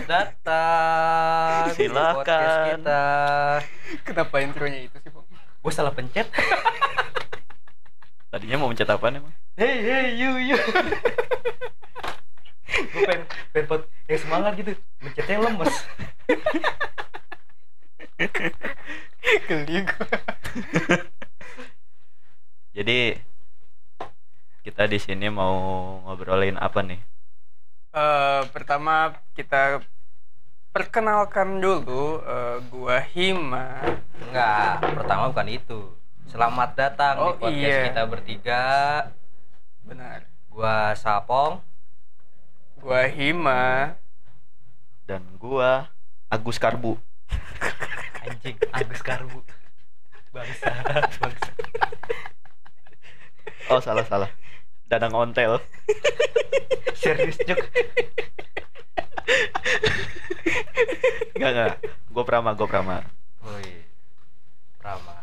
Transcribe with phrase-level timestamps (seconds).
[0.00, 2.24] Selamat datang di Silakan.
[2.24, 3.04] podcast kita.
[4.00, 5.28] Kenapa intronya itu sih, Bang?
[5.60, 6.24] Gue salah pencet.
[8.32, 9.28] Tadinya mau mencet apa emang?
[9.60, 10.56] Hey hey you you.
[12.80, 14.72] gue pengen pengen pot yang semangat gitu.
[15.04, 15.68] Mencetnya lemes.
[19.52, 20.16] Geli gua.
[22.80, 23.20] Jadi
[24.64, 25.60] kita di sini mau
[26.08, 27.04] ngobrolin apa nih?
[27.90, 29.82] Eh, pertama kita
[30.80, 33.84] perkenalkan dulu eh, gua Hima.
[34.16, 35.92] Enggak, pertama bukan itu.
[36.24, 37.84] Selamat datang Oh, di podcast iya.
[37.92, 38.64] kita bertiga.
[39.84, 40.24] Benar.
[40.48, 41.60] Gua Sapong.
[42.80, 43.92] Gua Hima.
[45.04, 45.92] Dan gua
[46.32, 46.96] Agus Karbu.
[48.24, 49.44] Anjing, Agus Karbu.
[50.32, 50.72] Bangsa,
[51.20, 51.52] bangsa.
[53.68, 54.32] Oh salah salah.
[54.88, 55.60] Danang Ontel.
[56.96, 57.60] Serius Cuk.
[61.36, 61.74] Enggak enggak.
[62.10, 62.96] Gua Prama, gua Prama.
[63.46, 63.84] Woi.
[64.76, 65.16] Prama.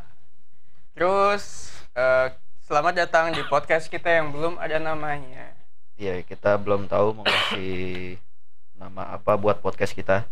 [0.97, 2.33] Terus eh,
[2.65, 5.53] selamat datang di podcast kita yang belum ada namanya.
[5.97, 8.17] Iya, kita belum tahu mau ngasih
[8.77, 10.25] nama apa buat podcast kita.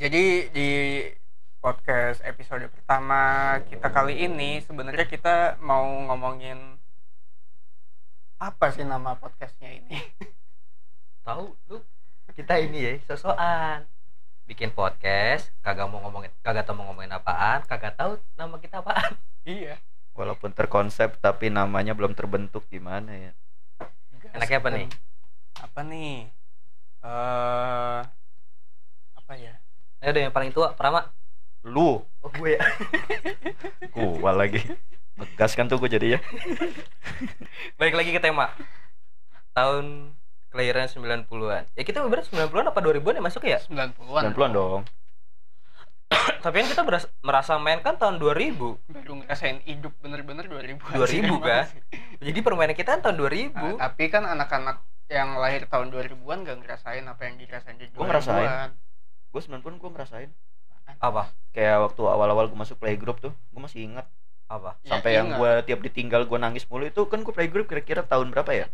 [0.00, 0.70] Jadi di
[1.60, 6.80] podcast episode pertama kita kali ini sebenarnya kita mau ngomongin
[8.40, 10.00] apa sih nama podcastnya ini?
[11.20, 11.84] tahu lu
[12.32, 13.84] kita ini ya sosokan
[14.50, 19.14] bikin podcast kagak mau ngomongin kagak tahu mau ngomongin apaan kagak tahu nama kita apaan
[19.46, 19.78] iya.
[20.10, 23.32] Walaupun terkonsep tapi namanya belum terbentuk gimana ya?
[24.34, 24.86] Enaknya apa nih?
[25.54, 26.14] Apa nih?
[27.06, 28.00] Eh
[29.14, 29.54] apa ya?
[30.02, 31.06] Ayo deh yang paling tua Prama
[31.62, 32.62] Lu, oh gue ya
[33.94, 34.66] gua lagi.
[35.14, 36.20] Ngegas kan tuh gua jadi ya.
[37.78, 38.50] balik lagi ke tema
[39.54, 40.10] tahun
[40.50, 44.22] kelahiran 90-an ya kita berarti 90-an apa 2000-an ya masuk ya 90-an.
[44.28, 44.82] 90-an dong.
[46.42, 48.58] tapi kan kita beras- merasa main kan tahun 2000
[48.90, 51.64] Baru ngerasain hidup bener-bener 2000 2000 kan
[52.18, 56.58] jadi permainan kita kan tahun 2000 Nah, tapi kan anak-anak yang lahir tahun 2000-an gak
[56.60, 57.94] ngerasain apa yang dirasain di 2000-an.
[57.94, 58.50] Gua ngerasain.
[59.28, 60.30] Gua 90-an gua ngerasain.
[60.92, 64.06] apa Kayak waktu awal-awal gua masuk playgroup tuh, gua masih ingat
[64.46, 65.38] apa Ya, sampai yang ingat.
[65.38, 68.66] gua tiap ditinggal gua nangis mulu itu kan gua playgroup kira-kira tahun berapa ya?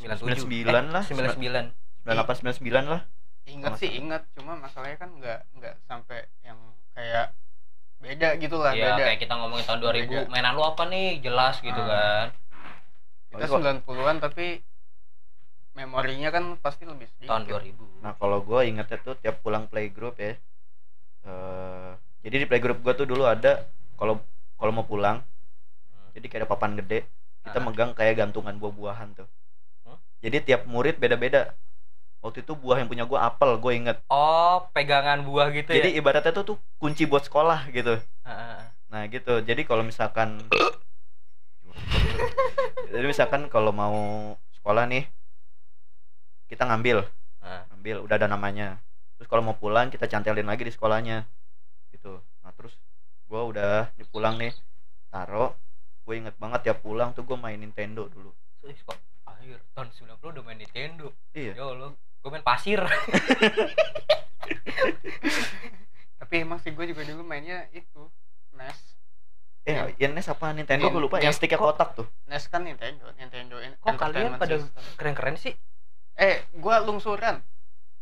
[0.00, 1.04] 97 99 lah.
[1.04, 3.02] 99 98 99 lah.
[3.42, 6.56] ingat sih ingat cuma masalahnya kan nggak nggak sampai yang
[6.92, 7.34] kayak
[7.98, 10.28] beda gitu lah Iya beda kayak kita ngomongin tahun 2000 Beda.
[10.28, 11.88] mainan lu apa nih jelas gitu Ah.
[11.88, 12.26] kan
[13.30, 14.62] kita Kok- 90-an tapi
[15.72, 20.16] memorinya kan pasti lebih sedikit tahun 2000 Nah, kalau gua ingetnya tuh tiap pulang playgroup
[20.16, 20.34] ya.
[21.20, 21.90] eh
[22.22, 24.20] jadi di playgroup gua tuh dulu ada kalau
[24.56, 26.10] kalau mau pulang Hmm.
[26.12, 27.04] jadi kayak ada papan gede
[27.42, 27.62] kita Ah.
[27.62, 29.39] megang kayak gantungan buah-buahan tuh Hmm?
[30.20, 31.56] Jadi tiap murid beda-beda.
[32.20, 36.04] Waktu itu buah yang punya gua apel gue inget Oh, pegangan buah gitu jadi ya?
[36.04, 37.96] ibaratnya tuh tuh kunci buat sekolah gitu.
[38.28, 38.60] Heeh.
[38.92, 39.40] nah gitu.
[39.40, 40.44] Jadi kalau misalkan
[42.92, 43.96] jadi misalkan kalau mau
[44.52, 45.08] sekolah nih
[46.52, 47.08] kita ngambil.
[47.40, 47.62] Heeh.
[47.72, 48.76] ambil udah ada namanya.
[49.16, 51.24] Terus kalau mau pulang kita cantelin lagi di sekolahnya.
[51.88, 52.20] Gitu.
[52.44, 52.76] Nah terus
[53.24, 54.52] gua udah di pulang nih
[55.08, 55.56] taro.
[56.04, 58.34] Gue inget banget tiap pulang tuh gue main Nintendo dulu
[59.40, 61.08] Akhir tahun 90 udah main Nintendo.
[61.32, 62.76] iya Ya Allah, gue main pasir.
[66.20, 68.06] tapi emang sih gue juga dulu mainnya itu
[68.52, 68.78] NES
[69.62, 72.62] eh yang NES apa Nintendo Iya, gue lupa yang sticknya Kok- kotak tuh NES kan
[72.62, 74.60] Nintendo Nintendo Kok kalian pada
[74.94, 75.56] keren-keren sih?
[76.14, 77.40] eh gue lungsuran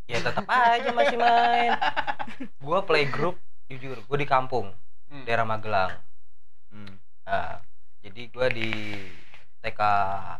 [0.03, 1.69] Ya tetap aja masih main.
[2.65, 4.73] Gua playgroup jujur, gue di kampung,
[5.05, 5.21] Hmm.
[5.21, 6.01] daerah Magelang.
[6.69, 6.97] hmm.
[7.23, 7.61] Nah,
[8.01, 8.73] jadi gua di
[9.59, 9.81] TK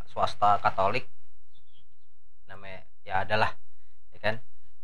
[0.08, 1.06] swasta Katolik.
[2.48, 3.52] Namanya ya adalah
[4.16, 4.36] ya kan?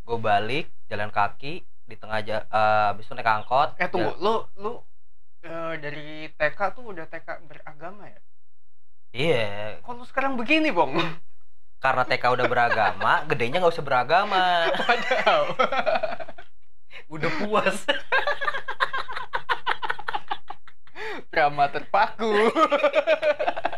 [0.06, 3.78] Gue balik jalan kaki di tengah ja, eh, habis itu naik angkot.
[3.80, 4.74] Eh tunggu lu lu
[5.46, 8.20] eh, dari TK tuh udah TK beragama ya?
[9.16, 9.80] Iya.
[9.80, 11.00] Kok lu sekarang begini bong?
[11.80, 14.68] Karena TK udah beragama gedenya nggak usah beragama.
[14.76, 15.44] Wadaw.
[17.16, 17.78] udah puas.
[21.32, 22.32] Drama terpaku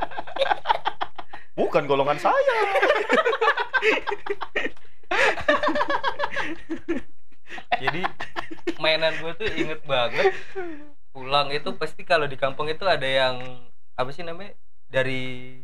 [1.57, 2.57] bukan golongan saya.
[7.77, 8.01] Jadi
[8.81, 10.33] mainan gue tuh inget banget.
[11.13, 13.35] Pulang itu pasti kalau di kampung itu ada yang
[13.97, 14.53] apa sih namanya
[14.85, 15.57] dari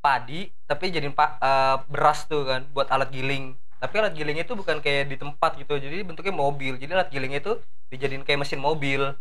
[0.00, 3.56] padi tapi jadiin pa- eh, beras tuh kan buat alat giling.
[3.76, 6.80] Tapi alat giling itu bukan kayak di tempat gitu jadi bentuknya mobil.
[6.80, 7.60] Jadi alat giling itu
[7.92, 9.16] dijadiin kayak mesin mobil.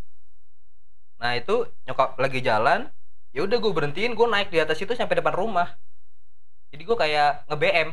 [1.22, 2.92] Nah itu nyokap lagi jalan
[3.36, 5.76] ya udah gue berhentiin gue naik di atas itu sampai depan rumah.
[6.72, 7.90] Jadi gue kayak nge BM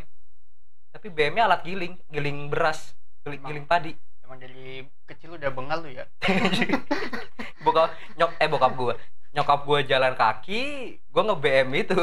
[0.93, 2.93] tapi BM nya alat giling giling beras
[3.25, 3.49] giling, Emang.
[3.49, 3.93] giling padi.
[4.23, 6.05] emang dari kecil udah bengal lu ya?
[7.65, 7.91] Bokap
[8.21, 8.95] nyok eh bokap gua.
[9.33, 10.61] Nyokap gua jalan kaki
[11.09, 11.97] gua nge BM itu.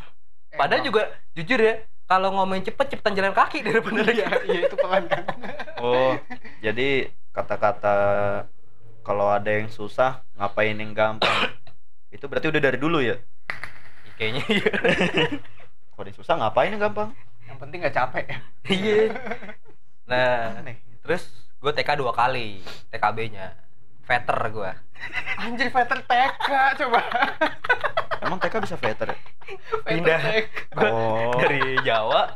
[0.60, 0.88] Padahal Emang.
[0.88, 1.74] juga jujur ya
[2.06, 5.24] kalau ngomongin cepet cepetan jalan kaki daripada iya iya itu pelan kan.
[5.76, 6.16] Oh,
[6.64, 7.96] jadi kata-kata
[9.04, 11.55] kalau ada yang susah ngapain yang gampang.
[12.08, 13.16] Itu berarti udah dari dulu ya.
[14.16, 14.42] kayaknya.
[14.48, 14.70] Iya
[15.96, 17.10] Kalau susah ngapain yang gampang?
[17.46, 18.24] yang penting nggak capek.
[18.26, 18.96] Ya iya.
[20.04, 20.76] Nah Aneh.
[21.00, 22.58] terus gue TK dua kali
[22.90, 23.54] TKB nya
[24.02, 24.74] veter gua.
[25.36, 27.00] Anjir veter TK coba.
[28.18, 29.18] Emang TK bisa veter ya?
[29.82, 30.20] Pindah.
[30.70, 31.38] Gua Oh.
[31.38, 32.34] dari Jawa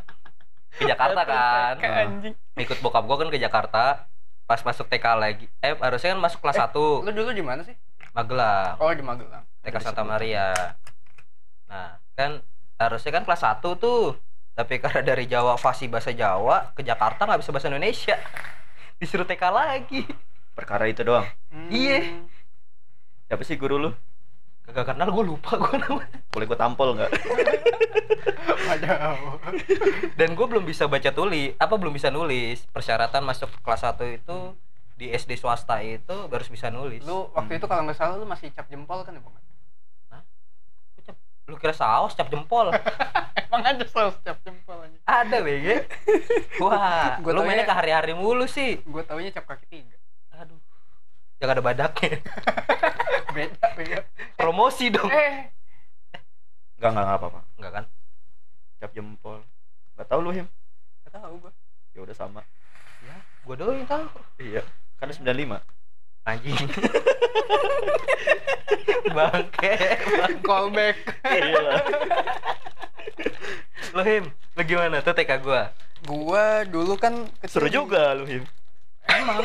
[0.73, 1.75] ke Jakarta kan.
[1.77, 2.35] TK, anjing.
[2.57, 4.07] Ikut bokap gua kan ke Jakarta.
[4.47, 7.63] Pas masuk TK lagi eh harusnya kan masuk kelas Eh, 1 lu dulu di mana
[7.63, 7.75] sih?
[8.11, 8.79] Magelang.
[8.79, 10.03] Oh di Magelang TK Santa.
[10.03, 10.77] Maria
[11.71, 12.43] nah kan
[12.81, 14.19] harusnya kan kelas 1 tuh
[14.59, 18.17] tapi karena dari Jawa fasih bahasa Jawa ke Jakarta nggak bisa bahasa Indonesia
[19.01, 20.05] disuruh TK lagi
[20.51, 21.25] Perkara itu doang.
[21.49, 21.73] Hmm.
[21.73, 22.21] Iya.
[23.33, 23.91] Siapa sih guru lu?
[24.71, 27.11] kagak kenal gue lupa gue namanya Boleh gua tampol nggak?
[30.19, 34.39] Dan gue belum bisa baca tulis apa belum bisa nulis persyaratan masuk kelas 1 itu
[34.95, 38.55] di SD swasta itu baru bisa nulis Lu waktu itu kalau nggak salah lu masih
[38.55, 39.35] cap jempol kan ya, Bang?
[41.51, 42.71] Lu kira saus cap jempol
[43.45, 45.03] Emang ada saus cap jempol anjing.
[45.03, 45.67] ada BG
[46.63, 49.97] wah Gua lu mainnya ke hari-hari mulu sih Gue taunya cap kaki tiga.
[50.33, 50.55] aduh
[51.37, 52.23] jangan ada badaknya
[53.35, 53.99] Beda, beda.
[54.35, 55.51] promosi dong Eh,
[56.79, 57.41] Enggak, enggak, enggak apa-apa.
[57.57, 57.85] enggak kan
[58.79, 59.39] Cap jempol.
[59.93, 60.47] Enggak tahu lu, Him.
[61.05, 61.53] nggak tahu gue.
[61.93, 62.41] Ya udah sama.
[63.01, 64.07] ya gue doang yang tahu
[64.39, 64.63] Iya.
[64.97, 65.61] Kan 95.
[66.29, 66.57] Anjing
[69.17, 69.75] bangke
[70.47, 70.97] Callback.
[71.27, 71.83] Iya.
[73.91, 74.25] lo him
[74.55, 75.75] lo gimana tuh TK gua
[76.09, 78.45] Gua dulu kan kecil Seru juga lu, Him.
[79.11, 79.45] Emang,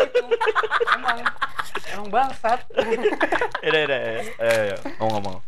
[0.94, 1.18] emang.
[1.90, 2.60] Emang, bangsat.
[3.64, 4.02] Ya udah, udah.
[4.38, 4.76] Eh, ya.
[5.00, 5.42] ngomong-ngomong.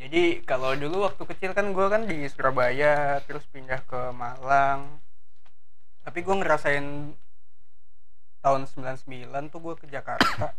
[0.00, 5.02] Jadi kalau dulu waktu kecil kan gue kan di Surabaya, terus pindah ke Malang.
[6.06, 7.12] Tapi gue ngerasain
[8.42, 10.52] tahun 99 tuh gue ke Jakarta.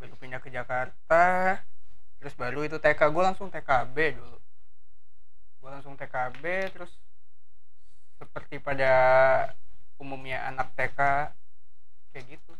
[0.00, 1.24] Baru pindah ke Jakarta,
[2.20, 4.38] terus baru itu TK gue langsung TKB dulu.
[5.64, 6.44] Gue langsung TKB,
[6.74, 6.92] terus
[8.20, 8.92] seperti pada
[9.98, 11.00] umumnya anak TK
[12.14, 12.52] kayak gitu.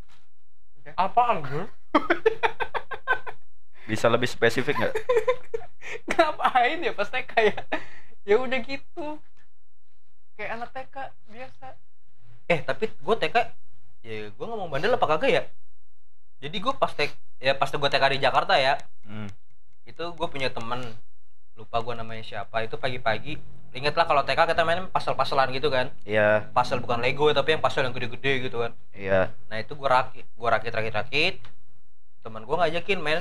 [0.82, 0.92] Udah.
[1.00, 1.64] apaan gue
[3.88, 4.94] Bisa lebih spesifik nggak?
[6.14, 7.62] ngapain ya pas TK ya
[8.24, 9.06] ya udah gitu
[10.36, 10.96] kayak anak TK
[11.30, 11.66] biasa
[12.48, 13.36] eh tapi gue TK
[14.04, 15.42] ya gue ngomong bandel apa kagak ya
[16.38, 17.10] jadi gue pas TK
[17.40, 19.28] ya pas gue TK di Jakarta ya Hmm.
[19.84, 20.80] itu gue punya temen
[21.54, 23.36] lupa gue namanya siapa itu pagi-pagi
[23.70, 27.82] ingetlah kalau TK kita main pasal-pasalan gitu kan Iya, pasal bukan Lego tapi yang pasal
[27.82, 29.32] yang gede-gede gitu kan iya.
[29.46, 31.34] nah itu gue rakit gue rakit rakit rakit
[32.20, 33.20] teman gue ngajakin main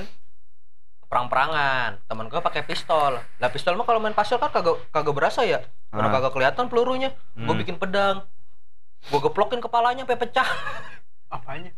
[1.04, 5.44] perang-perangan teman gue pakai pistol lah pistol mah kalau main pasal kan kagak kagak berasa
[5.44, 6.14] ya karena Ah.
[6.14, 7.60] kagak kelihatan pelurunya gue Hmm.
[7.60, 8.24] bikin pedang
[9.04, 10.48] gue geplokin kepalanya sampai pecah.
[11.28, 11.70] Apanya?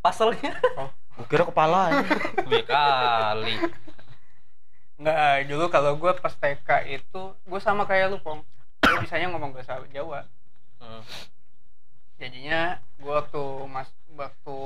[0.00, 0.52] Pasalnya
[1.14, 2.02] Gua kira kepala.
[2.66, 3.54] kali.
[4.98, 8.42] Nggak dulu kalau gue pas TK itu gue sama kayak lu pong.
[8.82, 10.26] Gue bisanya ngomong bahasa Jawa.
[10.82, 11.00] Hmm.
[12.14, 14.56] jadinya gue waktu mas waktu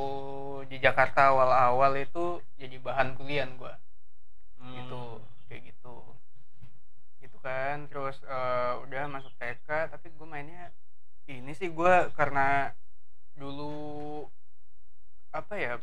[0.68, 3.72] di Jakarta awal-awal itu jadi bahan kuliah gue
[4.58, 4.74] Hmm.
[4.74, 5.02] gitu
[5.46, 5.96] kayak gitu.
[7.22, 10.74] Gitu kan terus eh, udah masuk TK tapi gue mainnya
[11.28, 12.72] ini sih gue karena
[13.36, 14.24] dulu
[15.30, 15.74] apa ya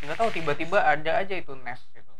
[0.00, 2.12] nggak tahu tiba-tiba ada aja itu NES gitu.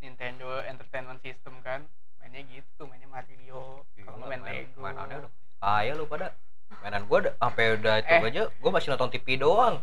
[0.00, 1.84] Nintendo Entertainment System kan
[2.18, 4.78] mainnya gitu mainnya Mario kalau nggak main Lego.
[4.80, 6.32] mainannya udah kaya lu pada
[6.80, 8.22] mainan gua udah sampai udah itu Eh.
[8.24, 9.76] aja gua masih nonton TV doang.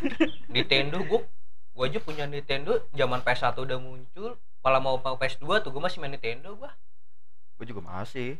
[0.52, 1.24] Nintendo gua
[1.72, 5.98] gua aja punya Nintendo zaman PS1 udah muncul malah mau mau PS2 tuh gua masih
[6.00, 6.72] main Nintendo gua.
[7.56, 8.36] Gue juga masih.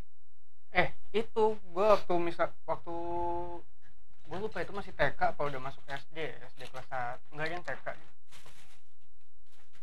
[0.77, 2.95] Eh itu gue waktu misal waktu
[4.27, 6.19] gue lupa itu masih TK apa udah masuk SD
[6.53, 7.87] SD kelas 1 enggak yang TK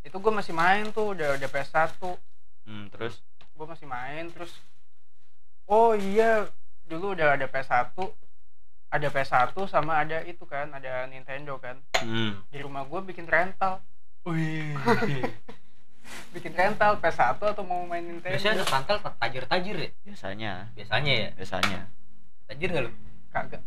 [0.03, 1.97] itu gue masih main tuh udah udah PS1
[2.63, 3.19] Hmm, terus?
[3.51, 4.55] Gue masih main terus
[5.65, 6.47] oh iya
[6.85, 7.91] dulu udah ada PS1
[8.87, 11.81] ada PS1 sama ada itu kan ada Nintendo kan.
[11.97, 12.39] Hmm.
[12.47, 13.81] di rumah gue bikin rental
[16.33, 19.89] bikin rental PS1 atau mau main Nintendo biasanya anak santal tajir-tajir ya?
[20.03, 21.29] Biasanya, biasanya ya?
[21.37, 21.79] Biasanya.
[22.49, 22.91] tajir nggak lu?
[23.33, 23.61] Kagak.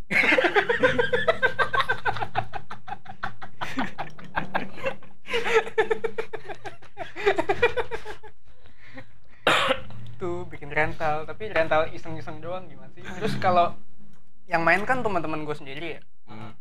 [10.17, 11.27] Tuh bikin rental.
[11.27, 13.03] Tapi rental iseng-iseng doang gimana sih?
[13.03, 13.75] Terus kalau
[14.47, 16.03] yang main kan teman-teman gue sendiri ya.
[16.27, 16.55] Hmm.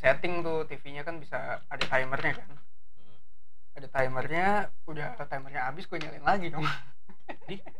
[0.00, 2.59] setting tuh TV-nya kan bisa ada timernya kan.
[3.80, 6.68] Ada timernya udah timernya habis gue nyalain lagi dong.
[7.48, 7.64] Di-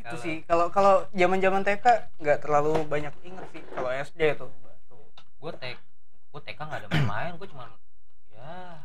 [0.00, 0.40] gitu sih.
[0.48, 1.84] Kalau kalau zaman zaman TK
[2.16, 3.60] nggak terlalu banyak inget sih.
[3.76, 5.76] Kalau SD tuh baru gue tek
[6.32, 7.36] gue TK nggak ada main-main.
[7.36, 7.68] Gue cuma
[8.32, 8.80] ya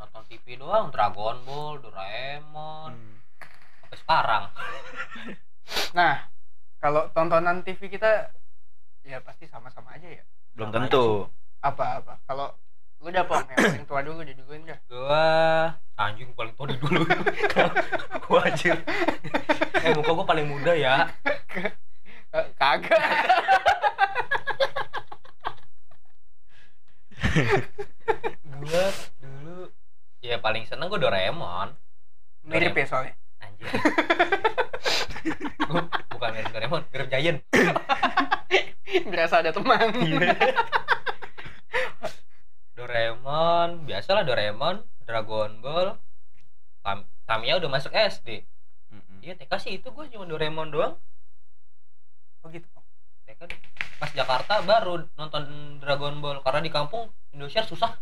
[0.00, 0.88] nonton TV doang.
[0.88, 2.96] Dragon Ball Doraemon.
[2.96, 3.20] Hmm.
[3.84, 4.44] sampai sekarang.
[5.92, 6.24] Nah
[6.80, 8.32] kalau tontonan TV kita
[9.04, 10.24] ya pasti sama-sama aja ya.
[10.56, 11.28] Belum Sama tentu
[11.64, 12.12] apa apa?
[12.28, 12.52] Kalau
[13.00, 15.24] lu udah pong yang paling tua dulu jadi duluin dah gue
[15.96, 17.04] anjing paling tua di dulu.
[18.24, 18.76] Gue anjir
[19.84, 21.12] eh muka gue paling muda ya.
[22.56, 23.00] Kagak.
[28.64, 28.84] Gue
[29.20, 29.68] dulu
[30.24, 31.76] ya paling seneng gue Doraemon.
[32.48, 33.14] Mirip ya soalnya?
[33.44, 33.68] Anjir
[35.60, 37.38] gue bukan mirip Doraemon mirip Giant.
[39.12, 39.92] Berasa ada teman
[42.94, 45.98] Doraemon biasalah Doraemon Dragon Ball.
[46.86, 48.46] Tam Tamiya udah masuk SD
[49.24, 51.00] iya TK sih itu gue cuma Doraemon doang.
[52.44, 52.68] Oh gitu.
[53.24, 53.40] TK
[53.96, 55.42] pas Jakarta baru nonton
[55.80, 57.96] Dragon Ball karena di kampung Indonesia susah.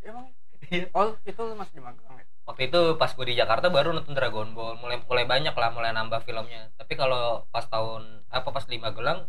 [0.00, 0.32] Emang?
[0.72, 0.88] Iya.
[0.96, 2.26] oh itu lu masih di Magelang ya?
[2.48, 4.80] Waktu itu pas gue di Jakarta baru nonton Dragon Ball.
[4.80, 6.72] Mulai mulai banyak lah mulai nambah filmnya.
[6.80, 9.28] Tapi kalau pas tahun apa pas di Magelang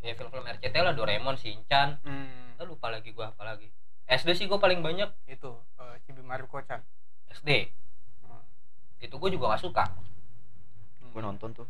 [0.00, 2.00] ya film-film RCT lah Doraemon Shinchan.
[2.00, 3.68] Hmm, lupa lagi gue apa lagi
[4.10, 6.82] SD sih gue paling banyak itu eh, Cibi Maruko-chan
[7.30, 7.70] SD
[8.20, 8.42] Hmm.
[8.98, 11.10] itu gue juga gak suka Hmm.
[11.10, 11.66] gue nonton tuh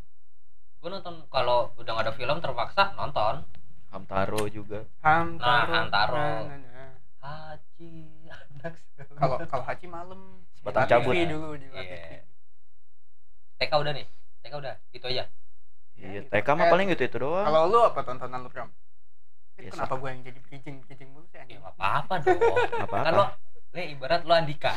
[0.76, 3.44] gue nonton kalau udah gak ada film terpaksa nonton
[3.90, 5.66] Hamtaro juga Hamtaro.
[5.66, 6.14] Nah, Hamtaro.
[6.14, 6.92] Nah, nah, nah.
[7.20, 7.90] Haji
[8.24, 8.78] anak
[9.12, 10.20] Kalau kalau Haji malam
[10.54, 11.10] Sebatang cabut.
[11.10, 11.82] TV dulu di Iya.
[11.82, 12.12] TV.
[13.58, 14.06] TK udah nih
[14.40, 15.24] TK udah gitu aja
[15.92, 16.30] Ya, iya gitu.
[16.30, 18.70] TK mah Eh, paling gitu itu doang Kalau lu apa tontonan lu Bram?
[19.56, 19.72] Biasa.
[19.76, 21.60] kenapa gue yang jadi bridging bridging mulu sih ya anjing?
[21.60, 22.40] apa-apa dong.
[22.80, 23.36] Apa kan lo apa
[23.70, 24.72] le ibarat lo Andika.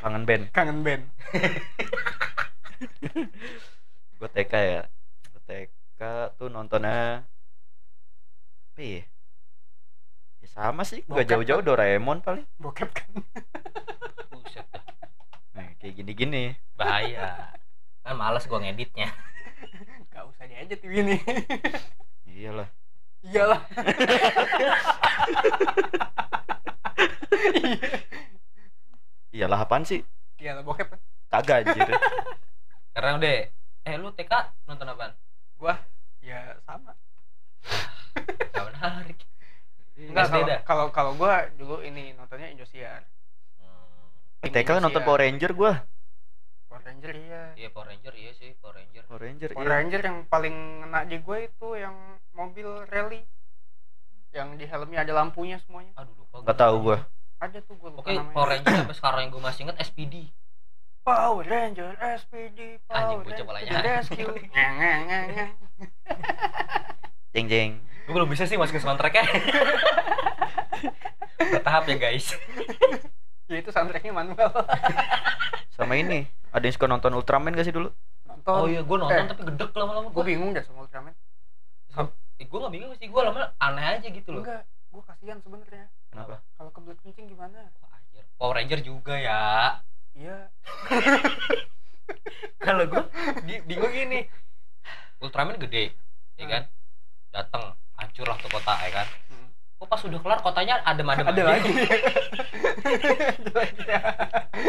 [0.00, 0.44] Kangen band.
[0.52, 1.04] Kangen band.
[4.18, 4.82] gue TK ya.
[5.32, 6.00] Gue TK
[6.36, 7.24] tuh nontonnya
[8.74, 9.02] apa ya?
[10.42, 12.44] Ya sama sih gak jauh-jauh Doraemon paling.
[12.58, 13.10] Bokep kan.
[14.34, 14.66] buset.
[15.54, 16.58] Nah kayak gini-gini.
[16.74, 17.54] Bahaya.
[18.04, 19.08] Kan males gua ngeditnya.
[20.12, 21.16] Gak usah TV ini.
[22.34, 22.68] iyalah
[23.24, 23.60] Iyalah.
[29.34, 30.00] iyalah apaan sih
[30.38, 31.00] Iyalah bokep kan.
[31.30, 31.88] kagak anjir
[32.94, 33.34] karena udah
[33.84, 34.32] eh lu TK
[34.64, 35.12] nonton apaan
[36.24, 36.96] Ya sama.
[38.48, 39.18] gak menarik
[39.94, 40.58] Enggak kalau dah.
[40.90, 43.04] kalau gua dulu ini nontonnya Indosiar.
[43.60, 44.08] Hmm,
[44.42, 45.72] TK kan nonton Power Ranger gue
[46.84, 47.42] Power Ranger iya.
[47.56, 49.02] iya Power Ranger iya sih Power Ranger.
[49.08, 49.72] Power Ranger Power iya.
[49.72, 51.96] Ranger yang paling ngena di gue itu yang
[52.36, 53.24] mobil rally.
[54.36, 55.96] Yang di helmnya ada lampunya semuanya.
[55.96, 56.98] Aduh lupa nggak tahu gue
[57.40, 58.36] ada tuh gue lupa oke namanya.
[58.36, 60.14] Power Ranger sampai sekarang yang gue masih inget SPD
[61.00, 63.64] Power Ranger SPD Anjing, Power Ranger palanya.
[63.64, 65.04] to the rescue nyang.
[67.32, 67.70] jeng jeng.
[68.04, 69.24] Gue belum bisa sih masukin soundtracknya.
[71.56, 72.36] Bertahap ya guys.
[73.48, 74.52] Ya itu soundtracknya manual.
[75.72, 77.90] Sama ini ada yang suka nonton Ultraman gak sih dulu?
[78.24, 78.54] Nonton.
[78.54, 79.28] Oh iya gue nonton Eh.
[79.28, 81.14] tapi gedek lama-lama gue gue bingung dah sama Ultraman.
[82.34, 84.42] Eh, gue gak bingung sih gue lama aneh aja gitu loh.
[84.42, 85.86] Enggak gue kasihan sebenarnya.
[86.08, 86.38] Kenapa?
[86.54, 87.66] Kalau kebelet kencing gimana?
[87.78, 88.22] Wah, anjir.
[88.34, 89.42] Power Ranger juga ya.
[90.14, 90.46] Iya.
[92.60, 93.02] Kalau gue
[93.64, 94.20] bingung gini.
[95.18, 95.94] Ultraman gede
[96.34, 96.50] ya Hmm.
[96.50, 96.62] kan?
[97.30, 97.62] Datang
[97.94, 99.06] hancur lah tuh kota ya kan
[99.74, 101.44] Kok pas udah kelar kotanya adem-adem ada aja.
[101.50, 101.72] lagi.
[103.36, 103.82] Ada lagi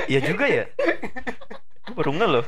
[0.06, 0.66] iya juga ya.
[1.92, 2.46] Baru nge loh.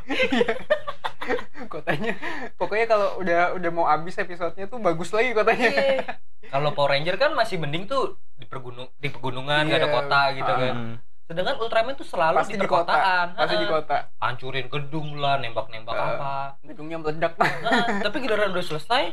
[1.67, 2.13] Kotanya
[2.55, 5.67] pokoknya kalau udah udah mau habis episodenya tuh bagus lagi kotanya.
[5.67, 6.03] Iya.
[6.47, 9.95] kalau Power Ranger kan masih mending tuh di pergunung di pegunungan nggak ada Iya.
[9.95, 10.75] kota gitu kan.
[10.75, 10.95] Hmm.
[11.27, 12.87] sedangkan Ultraman tuh selalu pasti di di kota.
[12.87, 13.27] perkotaan.
[13.35, 13.97] Pasti di kota.
[14.17, 16.07] Hancurin gedung lah nembak-nembak Eh.
[16.09, 16.35] apa.
[16.63, 17.35] Gedungnya meledak.
[17.35, 19.03] Heeh, tapi giliran udah selesai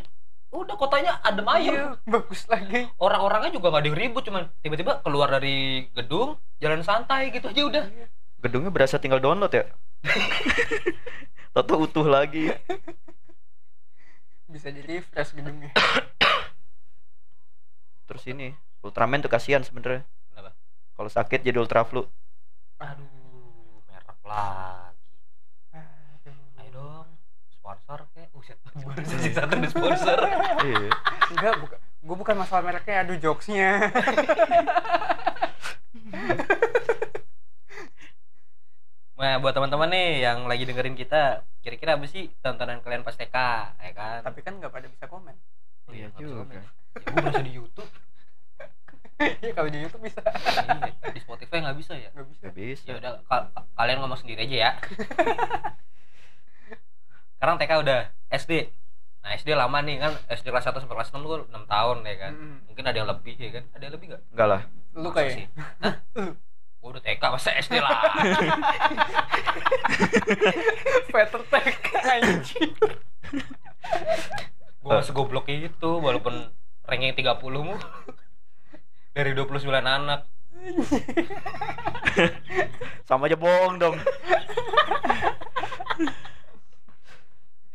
[0.55, 2.87] udah kotanya adem ayem iya bagus lagi.
[3.03, 7.63] Orang-orangnya juga nggak ada yang ribut cuman tiba-tiba keluar dari gedung jalan santai gitu aja
[7.67, 7.85] udah.
[8.39, 9.67] Gedungnya berasa tinggal download ya?
[11.55, 12.55] Toto utuh lagi.
[14.47, 15.75] Bisa di refresh gedungnya.
[18.07, 20.53] Terus ini Ultraman tuh kasihan sebenernya Kenapa?
[20.93, 22.05] kalau sakit jadi ultra flu
[22.77, 25.17] aduh merek lagi
[26.61, 27.09] ayo dong
[28.45, 30.19] sponsor kek uset sih satu di sponsor
[30.63, 30.89] iya
[31.31, 33.71] enggak buka gue bukan masalah mereknya aduh jokesnya
[39.15, 41.23] Nah, buat teman-teman nih yang lagi dengerin kita,
[41.63, 43.37] kira-kira apa sih tontonan kalian pas TK,
[43.79, 44.19] ya kan?
[44.21, 45.33] tapi kan nggak pada bisa komen
[45.87, 46.43] Oh Iya bisa juga.
[46.43, 46.55] komen.
[46.55, 46.63] Ya,
[47.05, 47.91] gua berasa di YouTube.
[49.15, 52.11] ya kalau di YouTube bisa Iya, di Spotify nggak bisa ya?
[52.11, 52.83] nggak bisa Gak bisa.
[52.85, 54.71] Ya udah ka- ka- kalian ngomong sendiri aja ya.
[57.37, 58.01] Sekarang TK udah
[58.31, 58.53] SD.
[59.25, 62.17] Nah, SD lama nih kan SD kelas 1 sampai kelas 6 tuh 6 tahun ya
[62.21, 62.33] kan.
[62.37, 62.69] Mm-mm.
[62.69, 63.65] Mungkin ada yang lebih ya kan?
[63.73, 64.23] Ada yang lebih nggak?
[64.37, 64.61] Enggak lah.
[64.95, 65.51] lu kayak?
[66.85, 67.97] Gua udah TK masa SD lah.
[71.15, 71.67] Peter Tech
[72.05, 72.73] anjing
[74.85, 76.53] Gua segoblok itu walaupun
[76.85, 77.81] ranking 30 mu
[79.17, 80.29] dari 29 anak.
[83.09, 83.97] Sama aja bohong dong.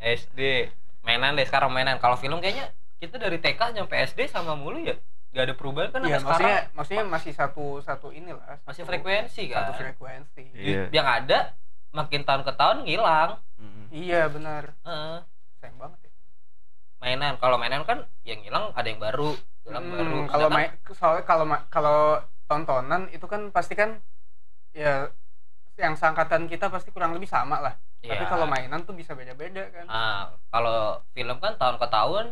[0.00, 0.68] SD
[1.00, 1.96] mainan deh sekarang mainan.
[1.96, 4.96] Kalau film kayaknya kita dari TK sampai SD sama mulu ya?
[5.30, 6.74] Gak ada perubahan kan ya maksudnya sekarang?
[6.74, 9.62] maksudnya masih satu satu inilah masih satu- frekuensi kan?
[9.62, 10.42] satu frekuensi.
[10.52, 10.90] Iya.
[10.90, 11.54] yang ada
[11.90, 13.38] makin tahun ke tahun ngilang.
[13.54, 13.84] Mm.
[13.90, 14.74] iya benar.
[14.82, 15.18] Heeh.
[15.56, 16.10] sayang banget ya.
[16.98, 20.18] Mainan kalau mainan kan yang ngilang ada yang baru hilang Hmm, baru.
[20.26, 21.98] kalau main soalnya kalau kalau
[22.44, 24.00] tontonan itu kan pasti kan
[24.72, 25.12] ya
[25.76, 28.26] yang sangkatan kita pasti kurang lebih sama lah tapi Iya.
[28.26, 29.84] kalau mainan tuh bisa beda-beda kan.
[29.84, 30.78] Nah, kalau
[31.12, 32.26] film kan tahun ke tahun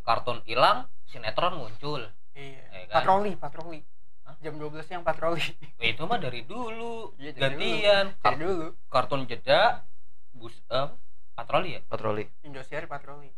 [0.00, 2.08] kartun hilang sinetron muncul.
[2.32, 2.62] Iya.
[2.66, 2.96] Ya kan?
[2.96, 3.80] patroli patroli.
[4.22, 4.34] Hah?
[4.38, 5.44] jam 12 yang patroli.
[5.76, 7.12] Eh, itu mah dari dulu.
[7.16, 8.04] Iya, dari gantian.
[8.10, 8.66] dari Kar- dulu.
[8.86, 9.84] Kartun jeda
[10.32, 10.88] bus eh,
[11.32, 11.80] patroli ya?
[11.82, 12.24] Patroli.
[12.40, 13.28] Indosiar patroli.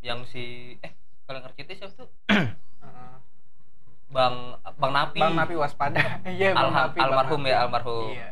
[0.00, 0.44] Yang si
[0.78, 0.92] eh
[1.24, 2.08] kalau ngerti itu siapa tuh?
[4.10, 5.18] Bang bang napi.
[5.18, 6.18] Bang Napi waspada.
[6.26, 7.48] Iya Bang Napi Bang almarhum Napi.
[7.48, 8.10] ya almarhum.
[8.10, 8.30] Iya.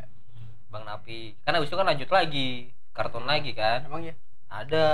[0.68, 1.18] Bang napi.
[1.40, 4.14] Kan abis itu kan lanjut lagi kartun lagi kan emang ya
[4.50, 4.86] ada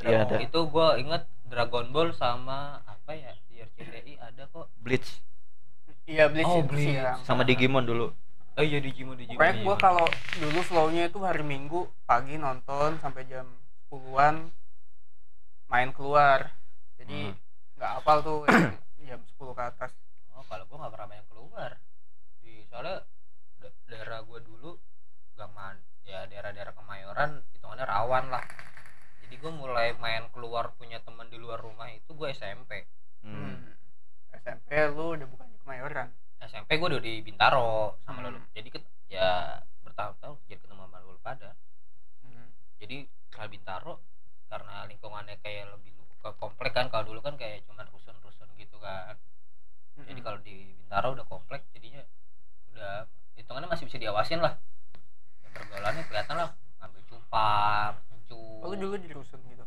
[0.00, 0.40] Iya, ada.
[0.40, 5.20] itu gue inget Dragon Ball sama apa ya di RCTI ada kok Bleach
[6.04, 6.90] iya Blitz Oh, Blitz.
[6.90, 8.10] yang sama Digimon dulu.
[8.52, 9.78] oh iya Digimon Digimon Pokoknya gue Digimon.
[9.78, 13.46] kalau dulu flownya itu hari Minggu pagi nonton sampai jam
[13.86, 14.50] 10-an
[15.68, 16.50] main keluar.
[16.96, 17.36] Jadi Hmm.
[17.76, 18.74] nggak hafal tuh yang
[19.08, 19.92] jam 10 ke atas.
[20.32, 21.70] oh kalau gue nggak pernah main keluar
[22.40, 23.04] di soalnya
[23.56, 24.74] da- daerah gue dulu
[25.36, 28.44] gang man ya daerah-daerah kemayoran hitungannya rawan lah
[29.22, 32.84] jadi gue mulai main keluar punya teman di luar rumah itu gue SMP
[33.22, 33.54] Hmm.
[33.54, 33.70] Hmm.
[34.34, 36.10] SMP lu udah bukan di Kemayoran.
[36.42, 38.34] SMP gue udah di Bintaro sama Hmm.
[38.34, 41.54] lu jadi ket- ya bertahun-tahun jadi ketemu sama lu pada
[42.26, 42.50] Hmm.
[42.82, 43.94] jadi kalau Bintaro
[44.50, 48.78] karena lingkungannya kayak lebih lu- ke komplek kan kalau dulu kan kayak cuman rusun-rusun gitu
[48.78, 49.14] kan
[50.02, 50.26] jadi Mm-mm.
[50.26, 52.02] kalau di Bintaro udah komplek jadinya
[52.74, 53.06] udah
[53.38, 54.58] hitungannya masih bisa diawasin lah
[55.52, 59.64] pergaulannya kelihatan lah ngambil cupang cu Oh, lu dulu di rusun gitu.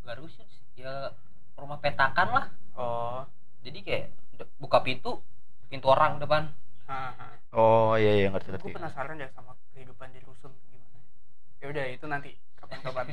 [0.00, 1.12] gak rusun sih ya
[1.54, 3.22] rumah petakan lah Oh.
[3.60, 4.06] jadi kayak
[4.56, 5.20] buka pintu
[5.66, 6.48] pintu orang depan
[6.84, 7.28] Haha.
[7.50, 8.64] Oh iya iya ngerti ngerti.
[8.64, 10.98] Gue penasaran deh sama kehidupan di rusun gimana.
[11.56, 13.06] Ya udah itu nanti kapan-kapan.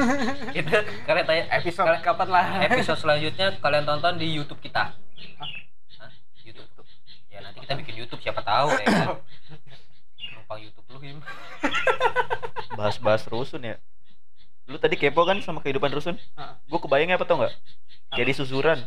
[0.58, 2.44] itu kalian tanya Episode Kalian- kapan lah.
[2.64, 4.92] episode selanjutnya kalian tonton di YouTube kita
[5.38, 5.50] Hah?
[5.98, 6.12] Hah?
[6.38, 6.84] YouTube
[7.28, 9.08] ya nanti kita bikin YouTube siapa tahu ya kan
[10.44, 11.16] numpang YouTube lu him
[12.76, 13.80] Bahas-bahas rusun ya.
[14.66, 16.16] Lu tadi kepo kan sama kehidupan rusun?
[16.18, 16.54] Heeh.
[16.66, 17.54] Gue kebayangnya apa tau nggak?
[18.12, 18.78] Jadi susuran.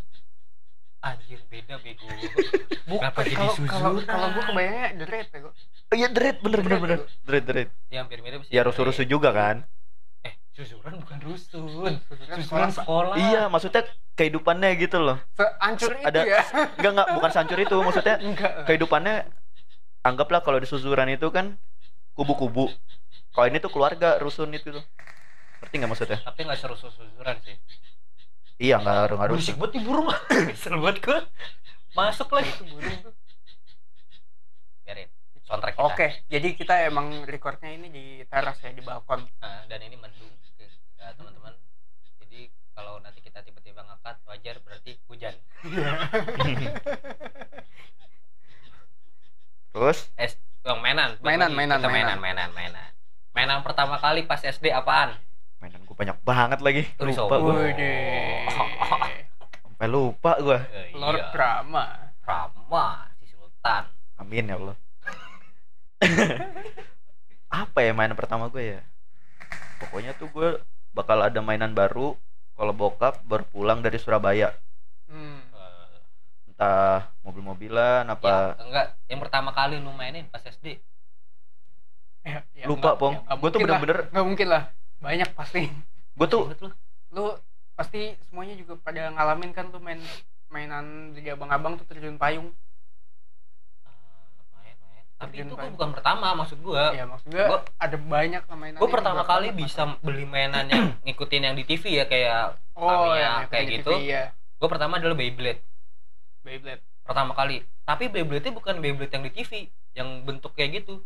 [0.99, 2.09] anjir beda bego
[2.89, 3.61] Bukan Kenapa jadi kalau kalau
[3.93, 3.93] susuran?
[4.03, 5.53] kalau gue kebayangnya the red ya gue.
[5.87, 6.99] Oh iya dread bener bener bener.
[7.23, 7.69] Dread dread.
[7.87, 9.63] ya hampir mirip sih Ya rusuh-rusuh juga kan?
[10.21, 12.69] eh susuran bukan rusun Susuran susuran sekolah.
[12.73, 13.81] sekolah Iya maksudnya
[14.13, 15.17] kehidupannya gitu loh.
[15.31, 16.41] Seancur itu Ada- ya.
[16.75, 18.51] Enggak enggak bukan sancur itu maksudnya Enggak.
[18.65, 19.15] kehidupannya
[20.09, 21.45] anggaplah kalau di susuran itu kan
[22.17, 22.63] kubu-kubu.
[23.33, 24.83] Kalau ini tuh keluarga rusun itu tuh.
[25.61, 26.19] Ngerti nggak maksudnya?
[26.25, 27.55] tapi nggak seru susuran sih
[28.63, 29.59] Iya nggak nggak berisik rusun.
[29.61, 30.07] banget di burung
[30.61, 31.17] seru banget gue
[31.97, 33.13] masuk lagi Itu burung tuh.
[34.85, 35.09] biarin
[35.47, 39.21] soundtrack kita Oke, jadi kita emang recordnya ini di teras ya di balkon.
[39.41, 40.65] Nah, dan ini mendung ke
[40.97, 41.53] ya, teman-teman
[42.25, 45.35] jadi kalau nanti kita tiba-tiba ngangkat wajar berarti hujan
[49.77, 50.33] Terus es
[50.65, 52.17] yang mainan Mainan, mainan, mainan mainan.
[52.17, 52.89] mainan mainan
[53.37, 55.13] mainan pertama kali pas SD apaan
[55.61, 56.83] mainan gue banyak banget lagi.
[56.97, 57.77] Lupa gue.
[59.61, 60.57] Sampai lupa gue.
[60.73, 61.29] Eh, Lord iya.
[61.29, 61.85] Brahma.
[62.27, 63.87] Rama si Sultan
[64.19, 64.75] Amin ya Allah.
[67.63, 68.81] Apa ya mainan pertama gue ya?
[69.79, 70.57] Pokoknya tuh gue
[70.91, 72.17] bakal ada mainan baru
[72.57, 74.57] kalau bokap baru pulang dari Surabaya.
[75.05, 75.39] Hmm.
[75.53, 78.55] Eh, Entah mobil-mobilan ya, apa.
[78.57, 80.79] enggak yang pertama kali lu mainin pas SD
[82.23, 83.15] Ya, ya, Lupa, Pong.
[83.15, 84.67] ya, Gua tuh bener-bener- nggak mungkin lah.
[84.99, 85.71] Banyak pasti.
[86.11, 86.67] Gue tuh lu?
[87.07, 87.25] Lu
[87.71, 89.95] pasti semuanya juga pada ngalamin kan tuh main
[90.47, 92.51] mainan di abang-abang tuh terjun payung.
[94.51, 94.75] Main
[95.15, 98.89] tapi itu gua bukan pertama maksud gua ya maksud gue Gua- ada banyak mainan gue
[98.91, 103.15] pertama gua kali bisa beli mainan yang ngikutin yang di TV ya kayak oh Tamiya,
[103.17, 103.91] ya kayak gitu.
[103.97, 105.63] iya gue pertama adalah Beyblade
[106.43, 109.51] Beyblade pertama kali tapi Beyblade itu bukan Beyblade yang di TV
[109.93, 111.01] yang bentuk kayak gitu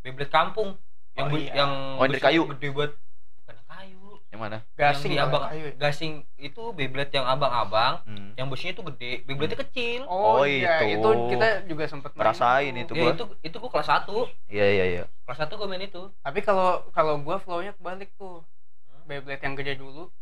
[0.00, 0.76] Beyblade kampung
[1.12, 1.52] yang Oh, iya.
[1.56, 2.42] yang Oh, yang dari besinya kayu.
[2.52, 5.72] gede banget bukan yang kayu yang mana gasing yang abang kayu ya?
[5.80, 8.30] gasing itu Beyblade yang abang-abang hmm.
[8.34, 11.00] yang besinya itu gede Beyblade nya kecil oh, Oh, iya itu.
[11.00, 12.78] itu kita juga sempet main Ngerasain tuh.
[12.78, 12.92] itu.
[12.92, 13.10] ya gua.
[13.10, 16.86] itu itu gue kelas 1 iya iya iya kelas 1 gue main itu tapi kalau
[16.92, 18.44] kalau gue flownya kebalik tuh
[18.88, 19.02] Hmm.
[19.06, 20.12] Beyblade yang gede dulu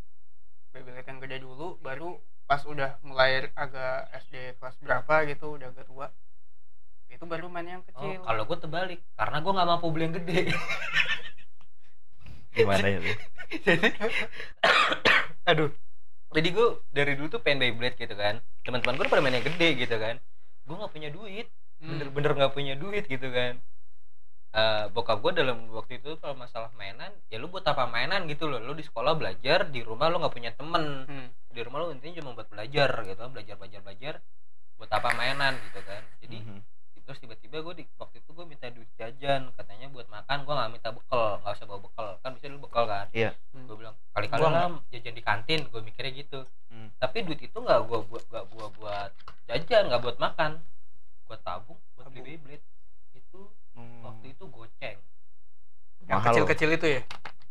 [0.71, 5.87] Beyblade yang gede dulu baru pas udah mulai agak SD kelas berapa gitu udah agak
[5.91, 6.07] tua.
[7.11, 8.23] Itu baru main yang oh, kecil.
[8.23, 10.41] kalau gue terbalik karena gue nggak mampu beli yang gede.
[12.57, 13.19] Gimana ya tuh?
[13.47, 13.89] jadi
[15.51, 15.71] aduh
[16.35, 18.41] jadi gue dari dulu tuh pengen Beyblade gitu kan.
[18.65, 20.17] Teman-teman gue pada main yang gede gitu kan.
[20.67, 21.93] Gue nggak punya duit Hmm.
[21.93, 23.61] bener-bener nggak punya duit gitu kan.
[24.57, 28.49] Eh bokap gue dalam waktu itu kalau masalah mainan ya lu buat apa mainan gitu
[28.49, 28.57] loh.
[28.65, 31.05] Lu di sekolah belajar di rumah lu nggak punya temen.
[31.05, 31.29] Hmm.
[31.57, 34.15] Di rumah lu intinya cuma buat belajar gitu kan belajar belajar belajar
[34.77, 36.61] buat apa mainan gitu kan jadi Mhm.
[37.01, 40.71] terus tiba-tiba gue di waktu itu gue minta duit jajan katanya buat makan gue nggak
[40.71, 43.31] minta bekal nggak usah bawa bekal kan bisa dulu bekal kan Iya.
[43.55, 43.63] Hmm.
[43.65, 46.91] gue bilang kali-kali Gua lah jajan di kantin gue mikirnya gitu Hmm.
[46.99, 49.11] tapi duit itu nggak gue buat nggak gua buat
[49.47, 50.51] jajan nggak buat makan
[51.25, 52.35] gue tabung buat beli.
[52.35, 52.65] Beyblade
[53.15, 53.41] itu
[53.73, 54.03] Hmm.
[54.03, 54.99] waktu itu goceng
[56.03, 57.01] yang Mahal kecil-kecil itu ya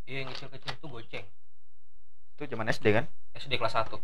[0.06, 1.26] iya yang kecil-kecil itu goceng
[2.36, 3.06] itu zaman SD kan?
[3.32, 3.96] SD kelas 1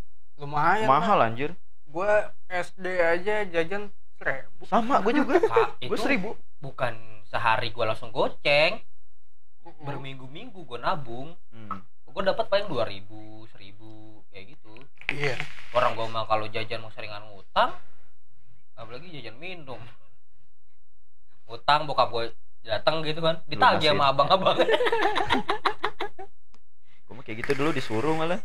[0.42, 1.54] lumayan mahal anjir.
[1.86, 2.10] Gue
[2.50, 4.64] SD aja jajan seribu.
[4.66, 5.38] Sama gue juga.
[5.38, 6.34] Gue itu seribu.
[6.58, 6.98] bukan
[7.30, 8.82] sehari gue langsung goceng.
[9.86, 11.38] Berminggu-minggu gue nabung.
[11.54, 11.86] Hmm.
[12.12, 13.08] gue dapat paling 2000
[13.56, 14.74] 1000 kayak gitu.
[15.16, 15.36] Iya.
[15.72, 17.72] Orang gue mah kalau jajan mau seringan ngutang
[18.76, 19.80] apalagi jajan minum.
[21.48, 22.36] Ngutang bokap gue
[22.68, 23.40] datang gitu kan.
[23.48, 24.60] Ditagih sama abang-abang
[27.12, 28.40] gue mah kayak gitu dulu disuruh malah.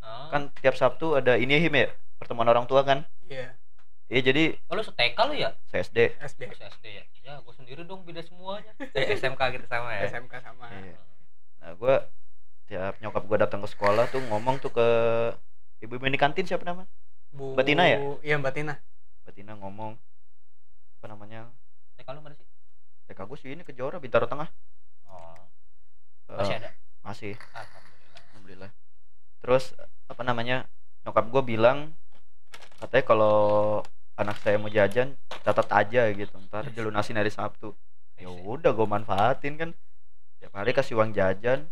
[0.00, 0.32] Ah.
[0.32, 1.92] kan tiap Sabtu ada ini him ya?
[2.16, 3.04] Pertemuan orang tua kan?
[3.28, 3.52] Iya.
[4.08, 5.52] Iya jadi oh, lu seteka lu ya?
[5.68, 7.04] Saya SD SD Terus SD ya?
[7.20, 8.72] Ya gue sendiri dong beda semuanya.
[8.96, 10.08] Eh, SMK gitu sama ya?
[10.08, 10.72] SMK sama.
[10.72, 10.96] Iya.
[11.60, 11.94] nah gue
[12.64, 14.88] tiap nyokap gue datang ke sekolah tuh ngomong tuh ke
[15.84, 16.88] ibu-ibu di kantin siapa nama
[17.36, 17.98] Bu Mbak Tina ya?
[18.24, 18.80] iya Mbak Tina.
[19.28, 20.00] Mbak Tina ngomong
[20.96, 21.52] apa namanya?
[22.00, 22.48] TK lu mana sih?
[23.12, 24.48] TK gue sih ini kejora bintaro tengah.
[25.12, 25.44] Oh.
[26.32, 28.20] Eh, masih ada masih alhamdulillah.
[28.34, 28.70] Alhamdulillah.
[29.38, 29.64] Terus
[30.10, 30.66] apa namanya
[31.06, 31.94] nyokap gue bilang
[32.82, 33.38] katanya kalau
[34.18, 35.14] anak saya mau jajan
[35.46, 36.34] catat aja gitu.
[36.50, 37.70] Ntar dilunasin hari Sabtu.
[38.18, 39.70] Ya udah gue manfaatin kan.
[40.42, 41.70] Tiap hari kasih uang jajan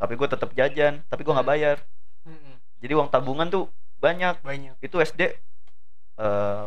[0.00, 1.78] tapi gue tetap jajan tapi gue nggak bayar.
[2.20, 2.60] Mm-mm.
[2.84, 3.66] jadi uang tabungan tuh
[3.98, 4.38] banyak.
[4.46, 4.78] Banyak.
[4.78, 5.34] Itu SD
[6.20, 6.64] eh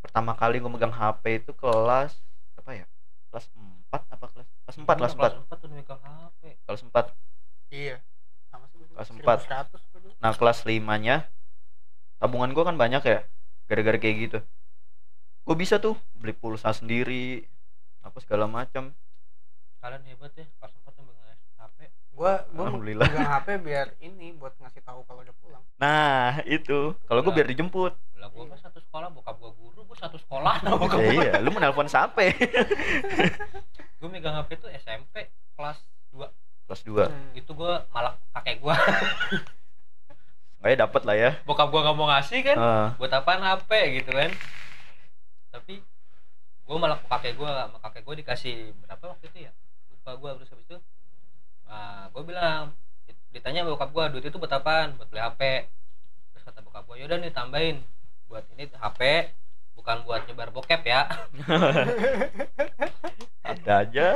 [0.00, 2.16] pertama kali gue megang HP itu kelas
[2.56, 2.86] apa ya?
[3.28, 7.12] Kelas 4 apa kelas kelas 4 kelas 4 kelas 4 tuh megang HP kelas 4
[7.70, 7.96] iya.
[8.48, 9.38] Sama sih Kelas empat.
[9.44, 10.14] 1100 gua dulu.
[10.22, 11.16] nah kelas 5 nya
[12.16, 13.18] tabungan gue kan banyak ya
[13.64, 14.38] gara-gara kayak gitu.
[15.42, 17.44] Gue bisa tuh beli pulsa sendiri
[18.00, 18.94] apa segala macam.
[19.80, 21.78] Kalian hebat ya kelas 4 tuh megang HP
[22.14, 23.04] gua gua Alhamdulillah.
[23.04, 25.62] megang HP biar ini buat ngasih tahu kalau udah pulang.
[25.76, 26.94] Nah itu.
[27.04, 27.92] Kalau gue biar dijemput.
[28.16, 30.62] Lah gue mah satu sekolah bokap gue guru gue satu sekolah.
[30.62, 32.22] Nah bokap ya iya lu menelpon siapa
[34.04, 35.80] gue megang HP tuh SMP kelas
[36.12, 36.28] 2
[36.68, 37.32] kelas 2 Hmm.
[37.32, 38.76] itu gue malah kakek gue
[40.60, 41.30] Kayaknya dapat lah ya.
[41.44, 42.56] Bokap gue nggak mau ngasih kan?
[42.56, 44.32] Ah, buat apaan HP gitu kan?
[45.52, 45.80] Tapi
[46.64, 49.52] gue malah ke kakek gue sama kakek gue dikasih berapa waktu itu ya?
[49.88, 50.76] Lupa gue terus habis itu
[51.64, 52.72] nah, gue bilang
[53.28, 54.96] ditanya bokap gue duit itu buat apaan?
[54.96, 55.40] Buat beli HP
[56.32, 57.80] terus kata bokap gue yaudah nih tambahin
[58.28, 59.00] buat ini HP
[59.84, 61.04] bukan buat nyebar bokep ya.
[63.44, 64.08] Ada aja.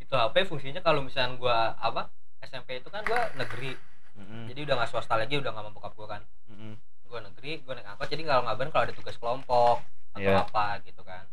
[0.00, 2.08] Itu HP fungsinya kalau misalnya gue apa
[2.40, 3.76] SMP itu kan gue negeri.
[4.16, 6.22] Mm-mm, jadi udah nggak swasta lagi udah nggak mau bokap gue kan.
[6.48, 6.74] Mm-mm.
[7.08, 9.80] gue negeri gue naik angkot jadi kalau ngabarin kalau ada tugas kelompok
[10.12, 10.44] atau Iya.
[10.44, 11.24] apa gitu kan.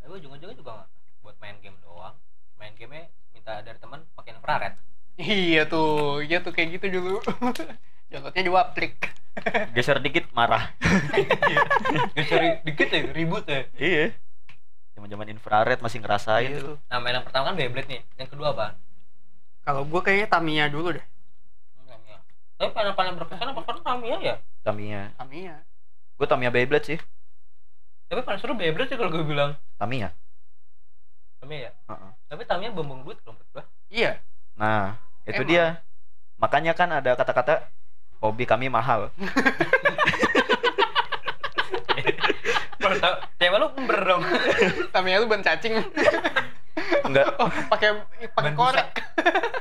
[0.00, 0.88] Tapi ujung-ujungnya juga nggak
[1.20, 2.16] buat main game doang.
[2.56, 4.72] Main game minta dari teman pakai infrared.
[5.16, 7.20] Iya tuh iya tuh kayak gitu dulu
[8.12, 8.94] downloadnya dua klik
[9.74, 10.76] geser dikit marah.
[12.16, 13.64] Geser dikit ya ribut ya.
[13.80, 14.12] Iya.
[14.92, 16.76] Zaman-zaman infrared masih ngerasain Iya tuh.
[16.76, 16.76] tuh.
[16.92, 18.76] nah main yang pertama kan Beyblade nih yang kedua apa?
[19.64, 21.04] Kalau gua kayaknya Tamiya dulu deh.
[21.80, 22.16] Tamiya.
[22.60, 24.34] tapi paling paling berkesan apa kan Tamiya ya?
[24.60, 25.02] Tamiya.
[25.16, 25.54] Tamiya.
[26.20, 26.98] Gue Tamiya Beyblade sih.
[28.12, 29.56] Tapi paling seru Beyblade sih kalau gue bilang.
[29.80, 30.12] Tamiya.
[31.40, 31.72] Tamiya ya?
[31.88, 32.10] Heeh.
[32.28, 34.20] tapi Tamiya bumbung duit kalau menurut gue iya.
[34.60, 35.48] Nah itu Emang.
[35.48, 35.64] dia.
[36.36, 37.64] Makanya kan ada kata-kata
[38.22, 39.10] hobi kami mahal
[43.34, 44.22] cewek lu ember dong
[44.90, 45.74] Tamiya lu ban cacing.
[47.02, 47.90] enggak Oh, pakai
[48.30, 48.86] pakai Ban korek.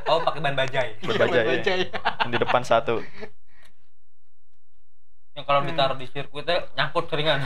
[0.06, 1.52] oh pakai ban bajai Ban Iya, bajai, iya.
[1.52, 1.82] bajai.
[2.22, 3.02] yang di depan satu
[5.32, 5.70] yang kalau Hmm.
[5.70, 7.42] ditaruh di sirkuitnya nyangkut seringan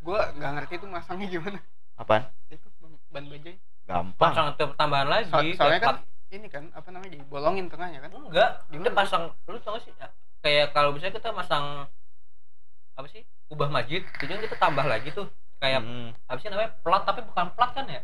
[0.00, 1.58] Gua nggak ngerti itu masangnya gimana.
[1.94, 2.66] apaan Itu
[3.08, 3.54] ban bajai.
[3.84, 5.96] gampang pasang tambahan lagi So- soalnya kan
[6.30, 8.10] ini kan apa namanya dibolongin tengahnya kan.
[8.12, 8.74] enggak Gimana?
[8.76, 10.06] kita pasang lu tau gak sih ya,
[10.40, 11.90] kayak kalau misalnya kita masang
[12.94, 15.26] apa sih ubah majid itu kan kita tambah lagi tuh
[15.58, 16.14] kayak Hmm.
[16.24, 18.00] apa sih namanya plat tapi bukan plat kan ya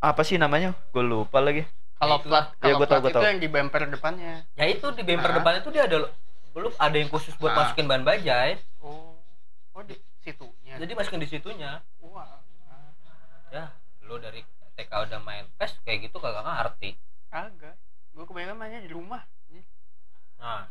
[0.00, 3.14] apa sih namanya gue lupa lagi Kalau Ya, plat kalau gua tahu, plat gua itu
[3.14, 3.24] tahu.
[3.26, 4.34] yang di bumper depannya.
[4.54, 5.36] ya itu di bumper Ah.
[5.36, 5.96] depan itu dia ada
[6.50, 7.56] belum ada yang khusus buat Ah.
[7.62, 9.20] masukin ban bajai Oh.
[9.70, 10.74] Oh di situnya.
[10.76, 12.40] jadi masukin di situnya Wah.
[13.50, 13.68] ya
[14.00, 14.40] lu dari
[14.80, 16.96] TK udah main PES kayak gitu kagak ngerti
[17.28, 17.76] Agak.
[18.10, 19.22] Gue kebanyakan mainnya di rumah.
[20.34, 20.64] nah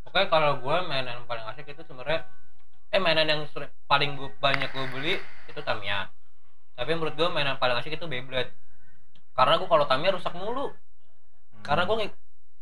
[0.00, 2.22] pokoknya kalau gue mainan yang paling asik itu sebenarnya
[2.88, 3.42] eh mainan yang
[3.84, 6.06] paling gue banyak gue beli itu Tamiya
[6.72, 8.54] tapi menurut gue mainan paling asik itu Beyblade
[9.34, 10.70] karena gue kalau Tamiya rusak mulu
[11.60, 12.06] karena gue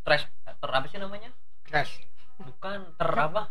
[0.01, 1.29] stress ter apa sih namanya
[1.63, 2.01] Crash.
[2.41, 3.45] bukan ter apa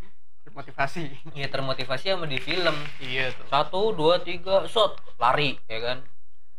[0.48, 1.12] Motivasi.
[1.36, 3.46] ya termotivasi sama di film Iya tuh.
[3.46, 5.98] satu dua tiga shot lari ya kan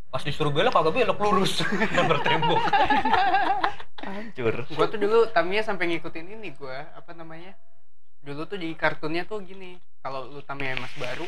[0.09, 1.61] pas disuruh belok kagak belok lurus
[1.95, 2.61] nomor tembok
[4.03, 7.53] hancur Gue tuh dulu Tamiya sampai ngikutin ini gue apa namanya?
[8.25, 9.77] Dulu tuh di kartunnya tuh gini.
[10.01, 11.27] Kalau lu Tamiya emas baru,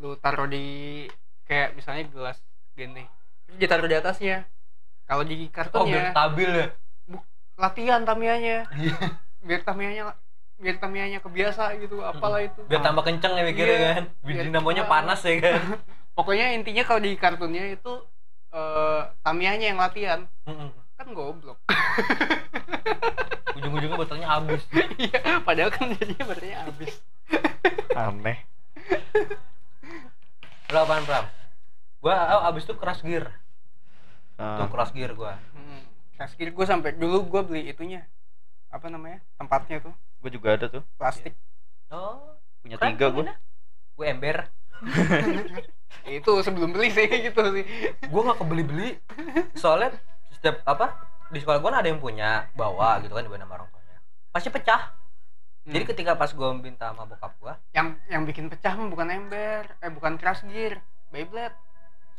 [0.00, 1.04] lu taruh di
[1.44, 2.38] kayak misalnya gelas
[2.72, 3.04] gini.
[3.44, 4.48] Terus ditaruh di atasnya.
[5.04, 6.68] Kalau di oh biar kartunnya stabil ya
[7.58, 8.70] latihan Tamiyanya.
[8.78, 8.96] Iya.
[9.42, 10.14] biar Tamiyanya
[10.58, 14.46] biar Tamiyanya kebiasa gitu apalah itu biar tambah kenceng ya mikirnya Iya, kan biar
[14.82, 14.86] ah.
[14.90, 15.62] panas ya kan
[16.18, 18.02] pokoknya intinya kalau di kartunnya itu
[18.50, 20.26] eh Tamiyanya yang latihan.
[20.50, 20.74] Mm-mm.
[20.98, 21.62] kan goblok.
[23.54, 24.66] Ujung-ujungnya botolnya habis.
[24.98, 26.98] Iya padahal kan jadinya baterainya habis.
[27.94, 28.42] Aneh.
[30.74, 31.26] Lo apaan Pram?
[31.98, 33.30] gua oh, abis itu keras gear.
[34.38, 35.38] Ah, tuh keras gear gua.
[35.54, 35.82] Hmm.
[36.18, 38.06] Crash gear gue sampai dulu gue beli itunya.
[38.74, 39.22] Apa namanya?
[39.38, 39.94] Tempatnya tuh.
[40.18, 40.82] Gue juga ada tuh.
[40.98, 41.34] Plastik.
[41.94, 43.34] Oh punya keren tiga mainnya.
[43.96, 44.36] gua ember
[46.18, 47.64] itu sebelum beli sih gitu sih.
[48.08, 48.90] Gua nggak kebeli-beli.
[49.54, 49.92] Soalnya
[50.32, 50.96] setiap apa
[51.28, 53.98] di sekolah gua ada yang punya bawa gitu kan di nama orang tuanya.
[54.30, 54.94] Pasti pecah.
[55.68, 55.90] Jadi Hmm.
[55.92, 59.92] ketika pas gua minta sama bokap gua yang yang bikin pecah mah bukan ember eh
[59.92, 61.52] bukan crash gear Beyblade.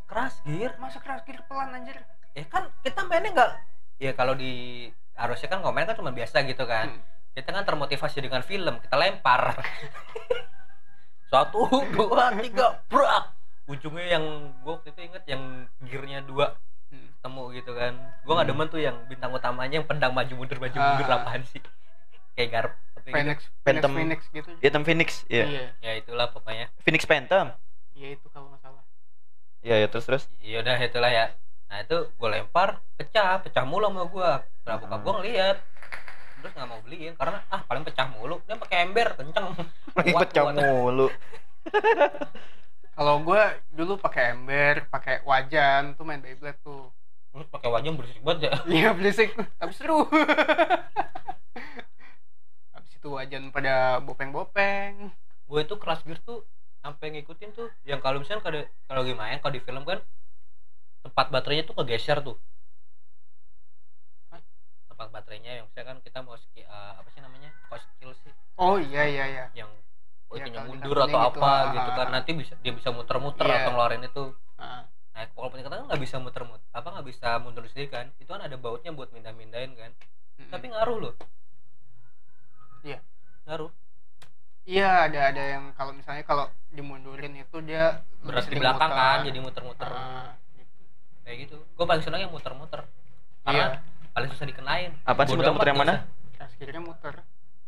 [0.05, 0.77] Keras gear?
[0.77, 1.97] Masa crash gear pelan anjir?
[2.33, 3.51] Ya kan kita mainnya nggak
[3.97, 6.93] ya kalau di harusnya kan komen kan cuma biasa gitu kan.
[6.93, 7.01] Hmm.
[7.29, 9.53] kita kan termotivasi dengan film kita lempar
[11.29, 11.65] satu
[11.95, 13.33] dua tiga brak.
[13.65, 14.25] Ujungnya yang
[14.59, 15.41] gue waktu itu inget yang
[15.85, 16.57] gearnya dua.
[16.89, 17.05] Hmm.
[17.15, 17.93] ketemu gitu kan.
[18.25, 18.57] Gue nggak Hmm.
[18.57, 21.21] demen tuh yang bintang utamanya yang pedang maju mundur maju mundur Ah.
[21.21, 21.61] apaan sih?
[22.35, 23.15] Kayak garp tapi gitu.
[23.15, 23.91] Phoenix Phoenix Phantom.
[23.93, 24.49] Phoenix gitu.
[24.57, 25.45] Phantom Phoenix iya.
[25.45, 25.65] Iya.
[25.79, 26.65] Ya itulah pokoknya.
[26.81, 27.53] Phoenix Phantom.
[27.93, 28.83] Iya itu kalau nggak salah.
[29.61, 30.23] Iya ya terus terus.
[30.41, 31.25] Yaudah itulah ya.
[31.69, 34.31] Nah itu gue lempar pecah pecah mulu sama gue
[34.65, 35.57] nah bokap gue ngeliat
[36.39, 38.39] terus nggak mau beliin karena ah paling pecah mulu.
[38.47, 39.53] Dia pakai ember kenceng.
[39.95, 40.55] Kuat, pecah kuat.
[40.57, 41.07] mulu.
[42.99, 46.91] Kalau gue dulu pakai ember pakai wajan tuh main Beyblade tuh.
[47.31, 48.51] Terus pakai wajah berisik banget ya.
[48.67, 49.31] Iya berisik.
[49.35, 50.03] Tapi seru.
[52.75, 55.15] Habis itu wajan pada bopeng-bopeng.
[55.47, 56.43] Gue itu kelas gear tuh
[56.79, 59.99] sampai ngikutin tuh yang kalau misalnya kalau kalau lagi main kalau di film kan
[61.03, 62.35] tempat baterainya tuh kegeser tuh?
[64.99, 67.55] Tempat baterainya yang kan kita mau ski, eh, apa sih namanya?
[67.71, 68.35] Kok skill sih.
[68.59, 69.45] Oh iya iya iya.
[69.55, 69.71] Yang
[70.27, 72.07] oh, Iya, itunya mundur atau gitu, apa ah, gitu ah, kan.
[72.11, 72.13] ah.
[72.19, 73.63] nanti bisa dia bisa muter-muter Iya.
[73.63, 74.23] atau ngeluarin itu.
[74.59, 74.83] Ah,
[75.15, 78.11] nah kalau penting kan nggak bisa muter-muter apa nggak bisa mundur sendiri kan.
[78.19, 79.95] Itu kan ada bautnya buat mindah-mindahin kan.
[79.95, 80.51] Mm-mm.
[80.51, 81.13] tapi ngaruh loh.
[82.83, 82.99] Iya.
[83.47, 83.71] ngaruh.
[84.67, 88.99] Iya ada ada yang kalau misalnya kalau dimundurin itu dia berat di belakang muter.
[88.99, 89.87] kan jadi muter-muter.
[90.59, 90.75] Gitu.
[91.23, 91.57] kayak gitu.
[91.79, 92.83] Gue paling senang yang muter-muter.
[93.47, 93.79] Iya.
[93.79, 95.93] karena paling susah dikenain Apaan sih muter-muter yang mana?
[96.35, 97.15] crash gear-nya muter.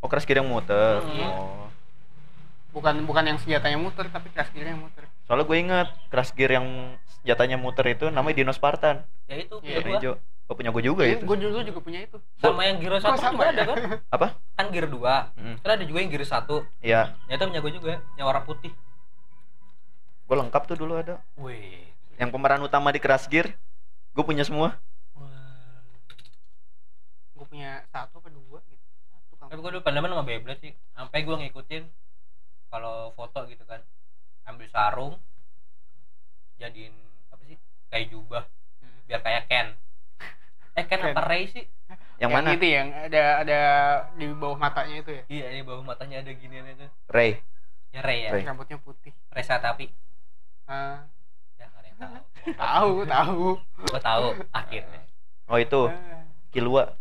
[0.02, 1.00] Oh keras kiri yang muter.
[1.00, 1.30] Hmm.
[1.30, 1.68] oh.
[2.72, 5.04] Bukan bukan yang senjatanya muter tapi crash gear-nya muter.
[5.28, 6.68] Soalnya gue inget keras gear yang
[7.20, 9.04] senjatanya muter itu namanya Dino Spartan.
[9.30, 9.80] Ya itu Iya.
[9.80, 10.14] punya hijau.
[10.50, 11.24] Oh punya gue juga itu.
[11.24, 12.18] gue dulu juga punya itu.
[12.36, 13.52] Sama yang gear satu sama juga ya?
[13.54, 13.78] ada kan?
[14.20, 14.28] Apa?
[14.58, 15.32] kan gear dua.
[15.40, 15.56] Mm.
[15.64, 16.68] kan ada juga yang gear satu.
[16.84, 18.72] Iya, ya itu punya gue juga yang warna putih.
[20.28, 21.24] Gue lengkap tuh dulu ada.
[21.38, 21.88] wih.
[22.16, 23.56] Yang pemeran utama di Crash Gear,
[24.12, 24.78] gue punya semua.
[27.52, 28.86] Punya satu apa dua gitu.
[29.12, 31.84] Satu kan tapi gue dulu pendemen sama Beyblade sih sampai gue ngikutin
[32.68, 33.84] kalau foto gitu kan.
[34.48, 35.20] Ambil sarung
[36.56, 36.96] jadiin
[37.30, 38.44] apa sih kayak jubah
[38.80, 38.98] Hmm.
[39.06, 39.68] biar kayak Ken.
[40.80, 41.12] Eh Ken Ken.
[41.12, 41.66] apa Ray sih?
[42.18, 42.54] Yang, mana?
[42.54, 43.60] itu yang ada ada
[44.16, 45.24] di bawah matanya itu ya?
[45.28, 46.88] Iya ini bawah matanya ada ginian itu.
[47.10, 47.42] Ray.
[47.92, 48.30] ya Ray ya.
[48.32, 48.42] Ray.
[48.42, 49.12] rambutnya putih.
[49.30, 49.92] Resa tapi
[50.66, 51.04] ah.
[51.60, 52.16] Ya nggak ada yang tahu.
[52.56, 53.46] Tahu tahu.
[53.86, 55.02] Gue tahu akhirnya.
[55.46, 55.82] Oh itu.
[55.90, 56.94] Ah, Kilua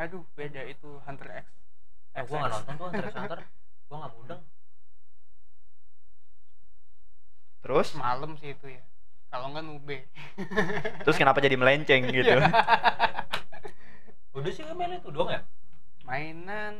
[0.00, 1.46] aduh beda itu Hunter X.
[2.12, 3.40] Eh gue nggak nonton tuh Hunter x Hunter.
[3.92, 4.42] Gue nggak mudeng
[7.62, 7.88] terus?
[7.94, 8.82] Malam sih itu ya.
[9.32, 9.98] Kalau nggak nube
[11.06, 12.36] terus kenapa jadi melenceng gitu?
[14.36, 15.40] Udah sih main itu doang ya?
[16.04, 16.76] Mainan.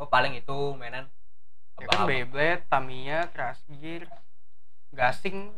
[0.00, 1.06] Oh paling itu mainan
[1.78, 2.08] ya kan.
[2.08, 4.08] Beyblade Tamiya Crash Gear.
[4.90, 5.52] Gasing.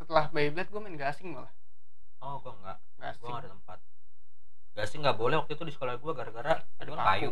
[0.00, 1.52] Setelah Beyblade gue main gasing malah.
[2.24, 2.78] Oh gue nggak.
[2.78, 3.28] Gue gasing.
[3.30, 3.78] nggak ada tempat
[4.72, 7.08] gak sih nggak boleh waktu itu di sekolah gue gara-gara ada kan paku.
[7.10, 7.30] kayu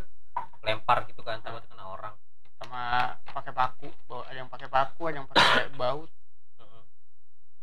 [0.61, 2.15] lempar gitu kan sama kena orang
[2.59, 2.83] sama
[3.25, 3.89] pakai paku
[4.27, 5.43] ada yang pakai paku ada yang pakai
[5.81, 6.11] baut
[6.57, 6.83] Heeh.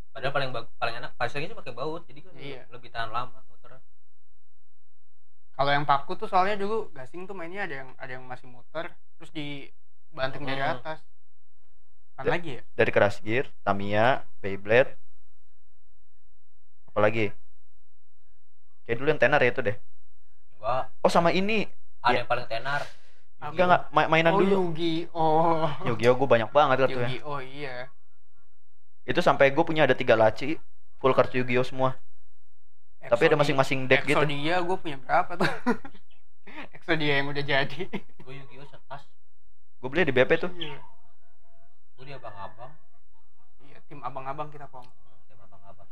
[0.09, 2.61] padahal paling paling enak paling sih pakai baut jadi kan Iya.
[2.71, 3.77] lebih tahan lama muter
[5.55, 8.91] kalau yang paku tuh soalnya dulu gasing tuh mainnya ada yang ada yang masih muter
[9.15, 10.79] terus dibanting dari Hmm.
[10.79, 10.99] atas
[12.15, 14.95] apa Da- lagi ya dari Crash Gear Tamiya Beyblade
[16.87, 17.27] apalagi
[18.85, 19.77] kayak dulu yang tenar ya itu deh.
[20.61, 21.65] Enggak oh sama ini.
[22.01, 22.17] Ada Iya.
[22.21, 22.81] yang paling tenar.
[23.41, 23.81] Enggak enggak.
[23.91, 24.53] Ma- mainan oh dulu.
[24.69, 24.95] Yugi.
[25.13, 25.65] Oh.
[25.85, 26.85] Yu-Gi-Oh gue banyak banget ya.
[26.89, 27.89] Yugi oh iya.
[29.05, 30.57] Itu sampai gue punya ada tiga laci
[31.01, 31.97] full kartu Yu-Gi-Oh semua.
[33.05, 34.17] Tapi ada masing-masing deck gitu.
[34.17, 35.49] Exodia gue punya berapa tuh?
[36.77, 37.81] Exodia yang udah jadi.
[38.21, 39.05] Gue Yu-Gi-Oh setas.
[39.81, 40.49] Gue beli di BP tuh.
[40.57, 40.81] Iya.
[41.97, 42.73] Gue di abang-abang.
[43.61, 44.89] Iya, tim abang-abang kita pong.
[44.89, 45.85] Hmm, tim abang-abang.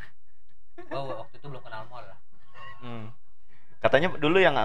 [0.73, 2.17] Gue waktu itu belum kenal mall lah
[2.83, 3.07] Hmm.
[3.79, 4.55] katanya dulu yang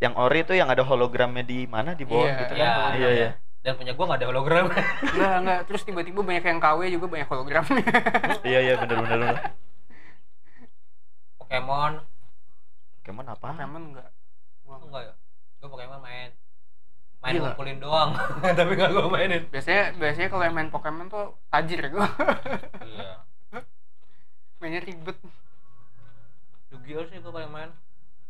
[0.00, 1.92] yang ori itu yang ada hologramnya di mana?
[1.92, 2.92] Di bawah Iya, gitu iya, kan?
[2.96, 3.30] iya iya
[3.66, 4.64] dan punya gue nggak ada hologram.
[5.02, 7.82] Enggak enggak terus tiba-tiba banyak yang KW juga banyak hologramnya.
[8.46, 9.36] Iya iya bener bener bener.
[11.42, 11.92] Pokemon.
[13.02, 14.08] Pokemon apa Pokemon enggak
[14.62, 15.14] Gua enggak ya?
[15.58, 16.30] Gue Pokemon main.
[17.18, 17.42] Main Gila.
[17.50, 18.10] ngumpulin doang.
[18.62, 19.42] Tapi nggak gue mainin.
[19.50, 22.06] Biasanya biasanya kalau yang main Pokemon tuh tajir gue
[22.86, 23.26] iya.
[24.62, 25.18] Mainnya ribet
[26.86, 27.74] Yu-Gi-Oh sih gue paling main.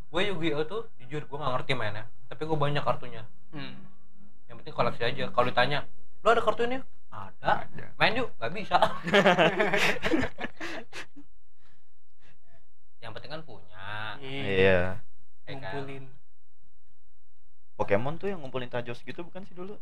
[0.09, 3.21] Gue Yu-Gi-Oh tuh jujur gue nggak ngerti mainnya tapi gue banyak kartunya.
[3.53, 3.77] Hmm.
[4.49, 5.85] yang penting koleksi aja kalau ditanya
[6.25, 6.81] lo ada kartu ini?
[7.13, 7.69] Ada.
[7.69, 7.87] Ada.
[8.01, 8.33] Main yuk?
[8.41, 8.81] Nggak bisa.
[13.05, 14.19] Yang penting kan punya.
[14.19, 14.99] Iya.
[14.99, 15.55] Ya kan?
[15.61, 16.05] ngumpulin.
[17.77, 19.79] Pokemon tuh yang ngumpulin tajos gitu bukan sih dulu?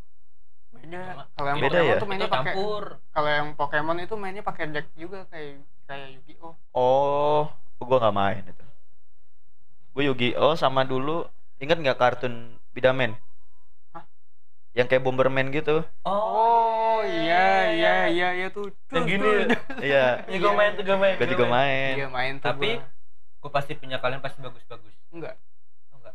[0.75, 1.01] Beda.
[1.15, 1.25] Sama.
[1.33, 1.95] kalau yang Beda Pokemon ya?
[1.95, 2.85] tuh itu mainnya pakai campur.
[3.15, 6.53] kalau yang Pokemon itu mainnya pakai deck juga kayak kayak Yu-Gi-Oh.
[6.77, 7.49] Oh
[7.85, 8.64] gue nggak main itu
[9.95, 11.23] gue Yu-Gi-Oh sama dulu
[11.57, 13.15] inget nggak kartun Bidamen
[13.95, 14.03] Hah?
[14.75, 15.87] yang kayak Bomberman gitu.
[16.03, 19.23] Oh iya iya iya iya tuh yang gini.
[19.23, 19.39] tuh.
[19.47, 20.05] ya iya.
[20.35, 21.15] Ya gue main tuh gue main.
[21.15, 21.93] Gue juga main.
[21.95, 22.91] iya main tuh Tapi- gua.
[23.45, 24.95] gue pasti punya kalian pasti bagus-bagus.
[25.15, 25.37] Enggak.
[25.93, 26.15] Oh, enggak.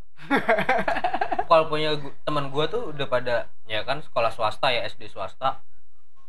[1.50, 1.96] Kalau punya
[2.28, 5.62] teman gue tuh udah pada ya kan sekolah swasta ya SD swasta.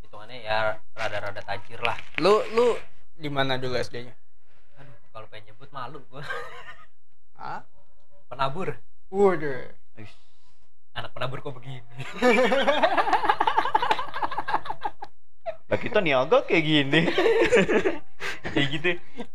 [0.07, 1.99] Hitungannya ya rada-rada tajir lah.
[2.23, 2.79] Lu lu
[3.21, 4.17] di mana dulu SD-nya
[4.81, 6.25] aduh kalau pengen nyebut malu gue
[7.41, 7.65] ah
[8.29, 8.77] penabur?
[9.09, 9.81] Waduh
[10.91, 11.81] anak penabur kok begini?
[15.71, 17.01] Lah kita niaga kayak gini.
[18.51, 18.89] Kayak gitu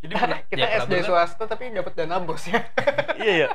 [0.04, 2.60] jadi pena- kita ya, SD kan- swasta tapi dapat dana bos ya.
[3.22, 3.50] Iya ya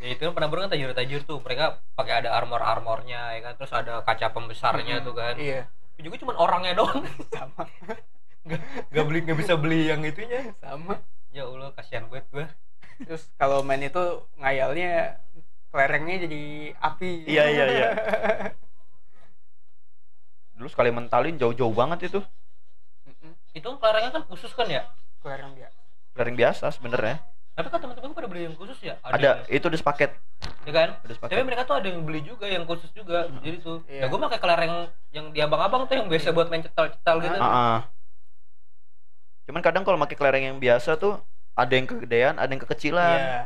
[0.00, 1.44] ya itu kan penabur kan tajir-tajir tuh.
[1.44, 3.52] Mereka pakai ada armor armornya ya kan?
[3.60, 5.36] Terus ada kaca pembesarnya tuh kan.
[5.36, 5.68] Iya.
[5.68, 7.04] Tapi juga cuma orangnya doang.
[7.28, 7.68] Sama.
[8.48, 10.56] Nggak nggak beli nggak bisa beli yang itunya.
[10.64, 10.96] Sama
[11.36, 12.46] ya allah kasihan banget gue
[13.04, 15.20] terus kalau main itu ngayalnya
[15.68, 16.42] kelerengnya jadi
[16.80, 17.10] api.
[17.28, 17.88] Iya iya iya.
[20.56, 22.24] Dulu sekali mentalin jauh-jauh banget itu.
[23.52, 24.88] Itu kelerengnya kan khusus kan ya?
[25.20, 25.68] Kelereng dia.
[26.16, 27.20] Lereng biasa sebenarnya.
[27.52, 28.96] Tapi kan teman-teman pada beli yang khusus ya?
[29.04, 30.10] Ada yang- itu udah sepaket.
[30.64, 30.88] Ya kan?
[31.04, 33.28] Udah tapi sepaket mereka tuh ada yang beli juga yang khusus juga.
[33.44, 33.84] Jadi tuh.
[33.84, 34.08] Iya.
[34.08, 34.74] ya gue pakai kelereng
[35.12, 37.36] yang di abang-abang tuh yang biasa buat main cetal-cetal gitu.
[37.36, 37.78] Ah, ah.
[39.46, 41.16] Cuman kadang kalau pakai kelereng yang biasa tuh
[41.52, 43.18] ada yang kegedean ada yang kekecilan.
[43.18, 43.42] Iya.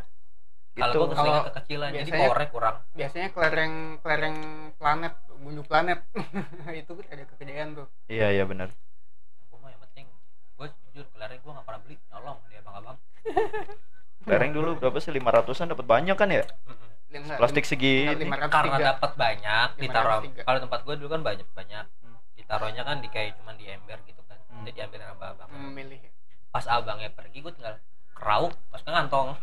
[0.73, 2.77] Kalau gitu gue keseringan Kalau kekecilan jadi biasanya- powernya kurang.
[2.93, 4.37] biasanya kelereng kelereng
[4.75, 5.99] planet gundu planet.
[6.81, 7.87] Itu kan ada kegedean tuh.
[8.07, 8.73] Iya iya benar.
[9.47, 10.07] Gue mah yang penting
[10.57, 11.97] gue jujur kelereng gue gak pernah beli.
[12.09, 12.97] Nolong di abang-abang
[14.21, 15.11] kelereng dulu berapa sih?
[15.11, 16.45] lima ratusan dapat banyak kan ya?
[17.11, 18.55] Plastik segini enggak, 503.
[18.55, 20.47] karena dapat banyak ditaruh 503.
[20.47, 22.17] kalau tempat gue dulu kan banyak banyak Hmm.
[22.35, 24.69] ditaruhnya kan di kayak cuman di ember gitu kan Hmm.
[24.69, 25.49] jadi diambil sama abang.
[25.57, 26.01] Memilih
[26.53, 27.81] pas abangnya pergi gue tinggal
[28.13, 29.33] kerauk pas ke kantong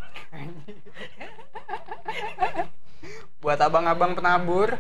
[3.42, 4.74] buat abang-abang penabur.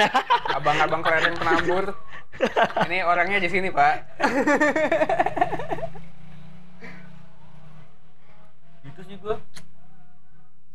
[0.56, 1.98] Abang-abang kelereng penabur.
[2.86, 3.94] Ini orangnya di sini pak.
[8.86, 9.34] Gitu sih gue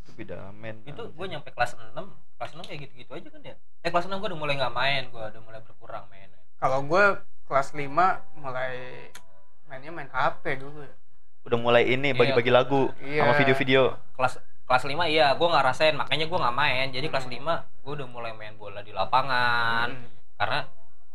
[0.03, 0.84] itu beda men.
[0.84, 1.95] Itu gue nyampe kelas 6
[2.36, 5.07] kelas 6 kayak gitu-gitu aja kan ya eh kelas 6 gue udah mulai nggak main.
[5.07, 6.43] Gue udah mulai berkurang mainnya.
[6.59, 7.03] Kalau gue
[7.50, 7.89] kelas 5
[8.38, 9.10] mulai
[9.66, 10.93] mainnya main HP dulu ya.
[11.41, 12.16] Udah mulai ini Iya.
[12.16, 13.26] bagi-bagi lagu Iya.
[13.26, 13.97] sama video-video.
[14.14, 17.34] kelas kelas 5 iya gue nggak rasain makanya gue nggak main jadi kelas Hmm.
[17.41, 20.10] 5 gue udah mulai main bola di lapangan Hmm.
[20.38, 20.60] karena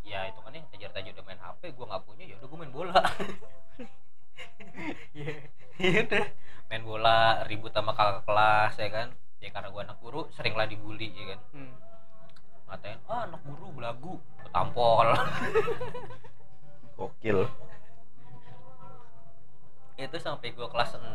[0.03, 2.73] ya itu kan yang tajar-tajar udah main HP gue nggak punya ya udah gue main
[2.73, 2.99] bola
[5.15, 5.35] Iya.
[5.77, 6.27] Iya udah
[6.67, 9.09] main bola ribut sama kakak kelas ya kan
[9.39, 11.75] ya karena gue anak guru sering lah dibully ya kan Hmm.
[12.69, 14.13] Ngatain ah anak guru belagu
[14.47, 15.09] ketampol.
[16.99, 17.51] Gokil.
[19.95, 21.07] itu sampai gue kelas 6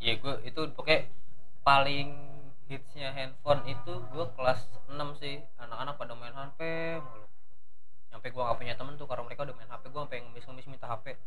[0.00, 1.12] ya gue itu pokoknya
[1.60, 2.08] paling
[2.72, 5.44] hitsnya handphone itu gue kelas 6 sih.
[5.60, 6.60] Anak-anak pada main HP
[7.04, 7.28] mulu.
[8.08, 10.88] Sampai gue gak punya temen tuh karena mereka udah main HP gue sampai ngemis-ngemis minta
[10.88, 11.20] HP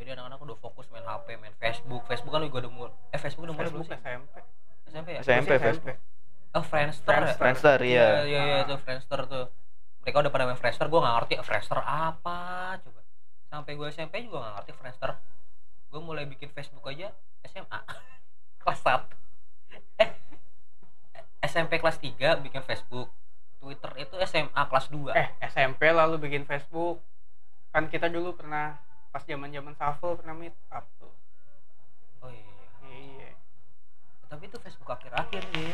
[0.00, 2.08] jadi anak-anak udah fokus main HP main Facebook.
[2.08, 4.08] Facebook kan juga udah mulai eh Facebook udah mulai belum Facebook sih.
[4.08, 4.36] SMP.
[4.88, 5.20] SMP ya?
[5.20, 5.96] SMP, Masih Facebook.
[6.50, 7.16] Oh Friendster, ya?
[7.16, 7.38] Friendster.
[7.38, 8.14] Friendster iya iya.
[8.24, 9.46] iya iya itu Friendster tuh
[10.00, 12.40] mereka udah pada main Friendster gue gak ngerti Friendster apa
[12.78, 13.00] coba
[13.46, 15.10] sampai gue SMP juga gak ngerti Friendster
[15.90, 17.10] gue mulai bikin Facebook aja
[17.44, 17.80] SMA
[18.62, 19.02] kelas 1
[19.98, 20.10] eh
[21.40, 23.08] SMP kelas 3 bikin Facebook
[23.56, 27.04] Twitter itu SMA kelas 2 Eh, SMP lalu bikin Facebook.
[27.68, 31.12] Kan kita dulu pernah pas zaman-zaman shuffle pernah meet up tuh.
[32.20, 33.30] oh iya Iya.
[34.26, 35.72] tapi itu Facebook akhir-akhir sih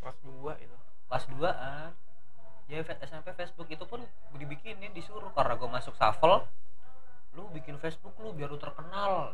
[0.00, 0.76] Kelas 2 itu.
[1.08, 1.90] kelas 2an
[2.68, 6.44] ya SMP Facebook itu pun gue dibikinin disuruh karena gue masuk shuffle
[7.32, 9.32] lu bikin Facebook lu biar lu terkenal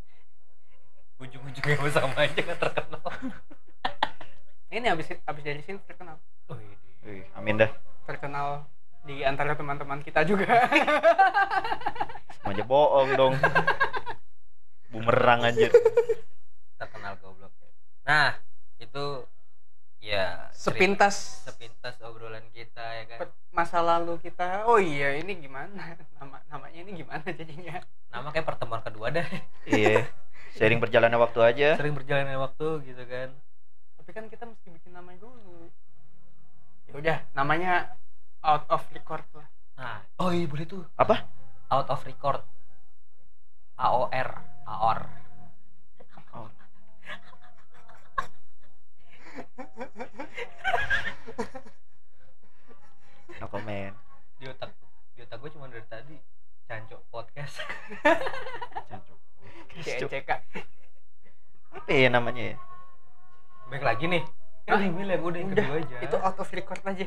[1.24, 3.00] ujung-ujungnya gue sama aja gak terkenal
[4.66, 6.18] Ini habis habis dari sini terkenal.
[6.50, 6.76] oh, iya.
[7.06, 7.70] Wih, amin dah.
[8.02, 8.66] Terkenal
[9.06, 10.66] di antara teman-teman kita juga.
[12.34, 13.34] Semuanya bohong dong.
[14.90, 15.70] Bumerang anjir.
[16.76, 17.48] terkenal goblok
[18.04, 18.36] nah
[18.76, 19.24] itu
[20.06, 23.18] ya cerita- Sepintas sepintas obrolan kita ya kan
[23.50, 24.62] masa lalu kita.
[24.64, 25.96] Oh iya, ini gimana?
[26.16, 27.82] Nama namanya ini gimana jadinya?
[28.06, 29.26] nama kayak pertemuan kedua dah
[29.68, 30.06] Iya.
[30.52, 31.68] Sering berjalannya waktu aja.
[31.74, 33.28] sering berjalannya waktu gitu kan
[33.98, 35.68] Tapi kan kita mesti bikin nama dulu.
[36.86, 37.92] Ya udah, namanya
[38.40, 39.48] out of record lah.
[39.74, 41.26] nah oh iya boleh tuh Apa?
[41.68, 42.40] out of record
[43.76, 44.28] AOR
[44.64, 45.00] AOR
[53.36, 53.92] No comment.
[54.36, 54.70] di otak
[55.12, 56.16] di otak gue cuma dari tadi
[56.66, 57.56] cancok podcast
[58.86, 59.18] Cancuk.
[59.76, 60.30] CCK.
[61.72, 62.56] Apa ya namanya ya?
[63.66, 64.22] baik lagi nih
[64.66, 67.06] Ah, udah bilang udah yang Udah, kedua aja itu out of record aja.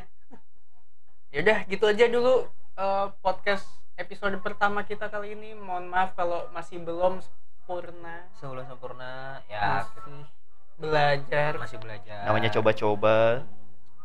[1.29, 5.51] Ya udah, gitu aja dulu eh, podcast episode pertama kita kali ini.
[5.53, 8.31] Mohon maaf kalau masih belum sempurna.
[8.33, 10.23] sebelum sempurna ya Masih
[10.79, 11.51] belajar.
[11.55, 13.43] masih belajar Namanya coba-coba,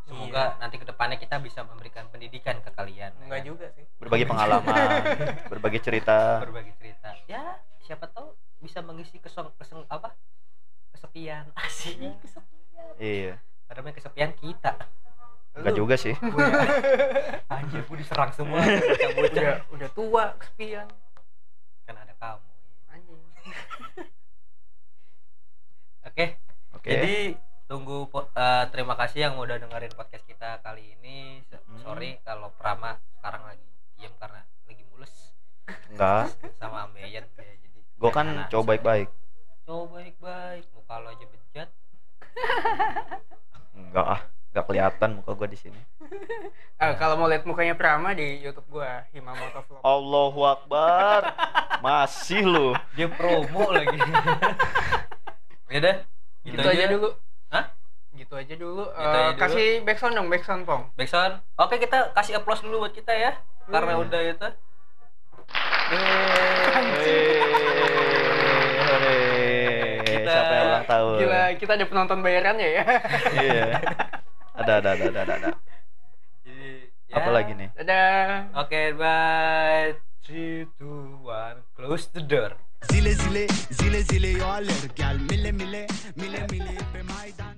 [0.05, 3.47] semoga nanti ke depannya kita bisa memberikan pendidikan ke kalian Enggak ya.
[3.47, 3.85] juga sih.
[3.97, 5.01] berbagi pengalaman,
[5.53, 6.43] berbagi cerita.
[6.43, 10.13] berbagi cerita ya siapa tahu bisa mengisi kesong keseng apa
[10.91, 13.35] kesepian asik kesepian Iya.
[13.65, 14.75] padahal yang kesepian kita
[15.55, 16.11] Enggak juga sih.
[16.11, 16.67] Ya,
[17.55, 20.91] anjir gue diserang semua udah udah tua kesepian.
[21.85, 22.43] kan ada kamu
[22.91, 23.21] Anjing.
[26.05, 26.27] oke
[26.85, 26.91] Oke.
[26.91, 27.17] jadi
[27.65, 31.81] tunggu eh, terima kasih yang udah dengerin podcast kita kali ini Hmm.
[31.81, 33.65] sorry kalau Prama sekarang lagi
[33.95, 35.33] diem karena lagi mules
[35.89, 36.29] enggak.
[36.55, 39.09] sama ambeien ya, jadi Gue kan anak- coba baik-baik.
[39.65, 41.69] coba baik-baik muka lo aja bejat
[43.75, 45.81] Enggak ah, enggak kelihatan muka gue di sini.
[46.77, 49.81] Ah, kalau mau lihat mukanya Prama di YouTube gua Himamoto Vlog.
[49.81, 51.21] Allahu Akbar.
[51.81, 52.69] Masih lu.
[52.93, 53.99] dia promo lagi
[55.73, 55.97] ya udah
[56.47, 57.09] gitu, aja dulu.
[57.49, 57.65] Hah?
[58.13, 58.85] Gitu aja dulu.
[58.87, 59.41] Gitu Eh, aja dulu.
[59.41, 60.83] kasih backsound dong, backsound Pong.
[60.95, 63.33] Backsound oke kita kasih applause dulu buat kita ya
[63.67, 64.03] karena Hmm.
[64.03, 64.49] udah itu.
[70.05, 71.17] Kita- Siapa yang ulang tahun?
[71.19, 72.85] Gila, kita ada penonton bayarannya ya.
[73.45, 73.65] Iya.
[74.55, 75.35] Ada ada ada ada ada.
[75.37, 75.51] ada.
[76.45, 76.69] jadi
[77.11, 77.15] ya.
[77.19, 77.69] Apa lagi nih?
[77.75, 78.55] Dadah.
[78.57, 79.91] oke bye
[80.23, 82.55] three two one close the door
[82.91, 87.57] zile zile zile zile yo alerg al mile mile mile mile pe Maidan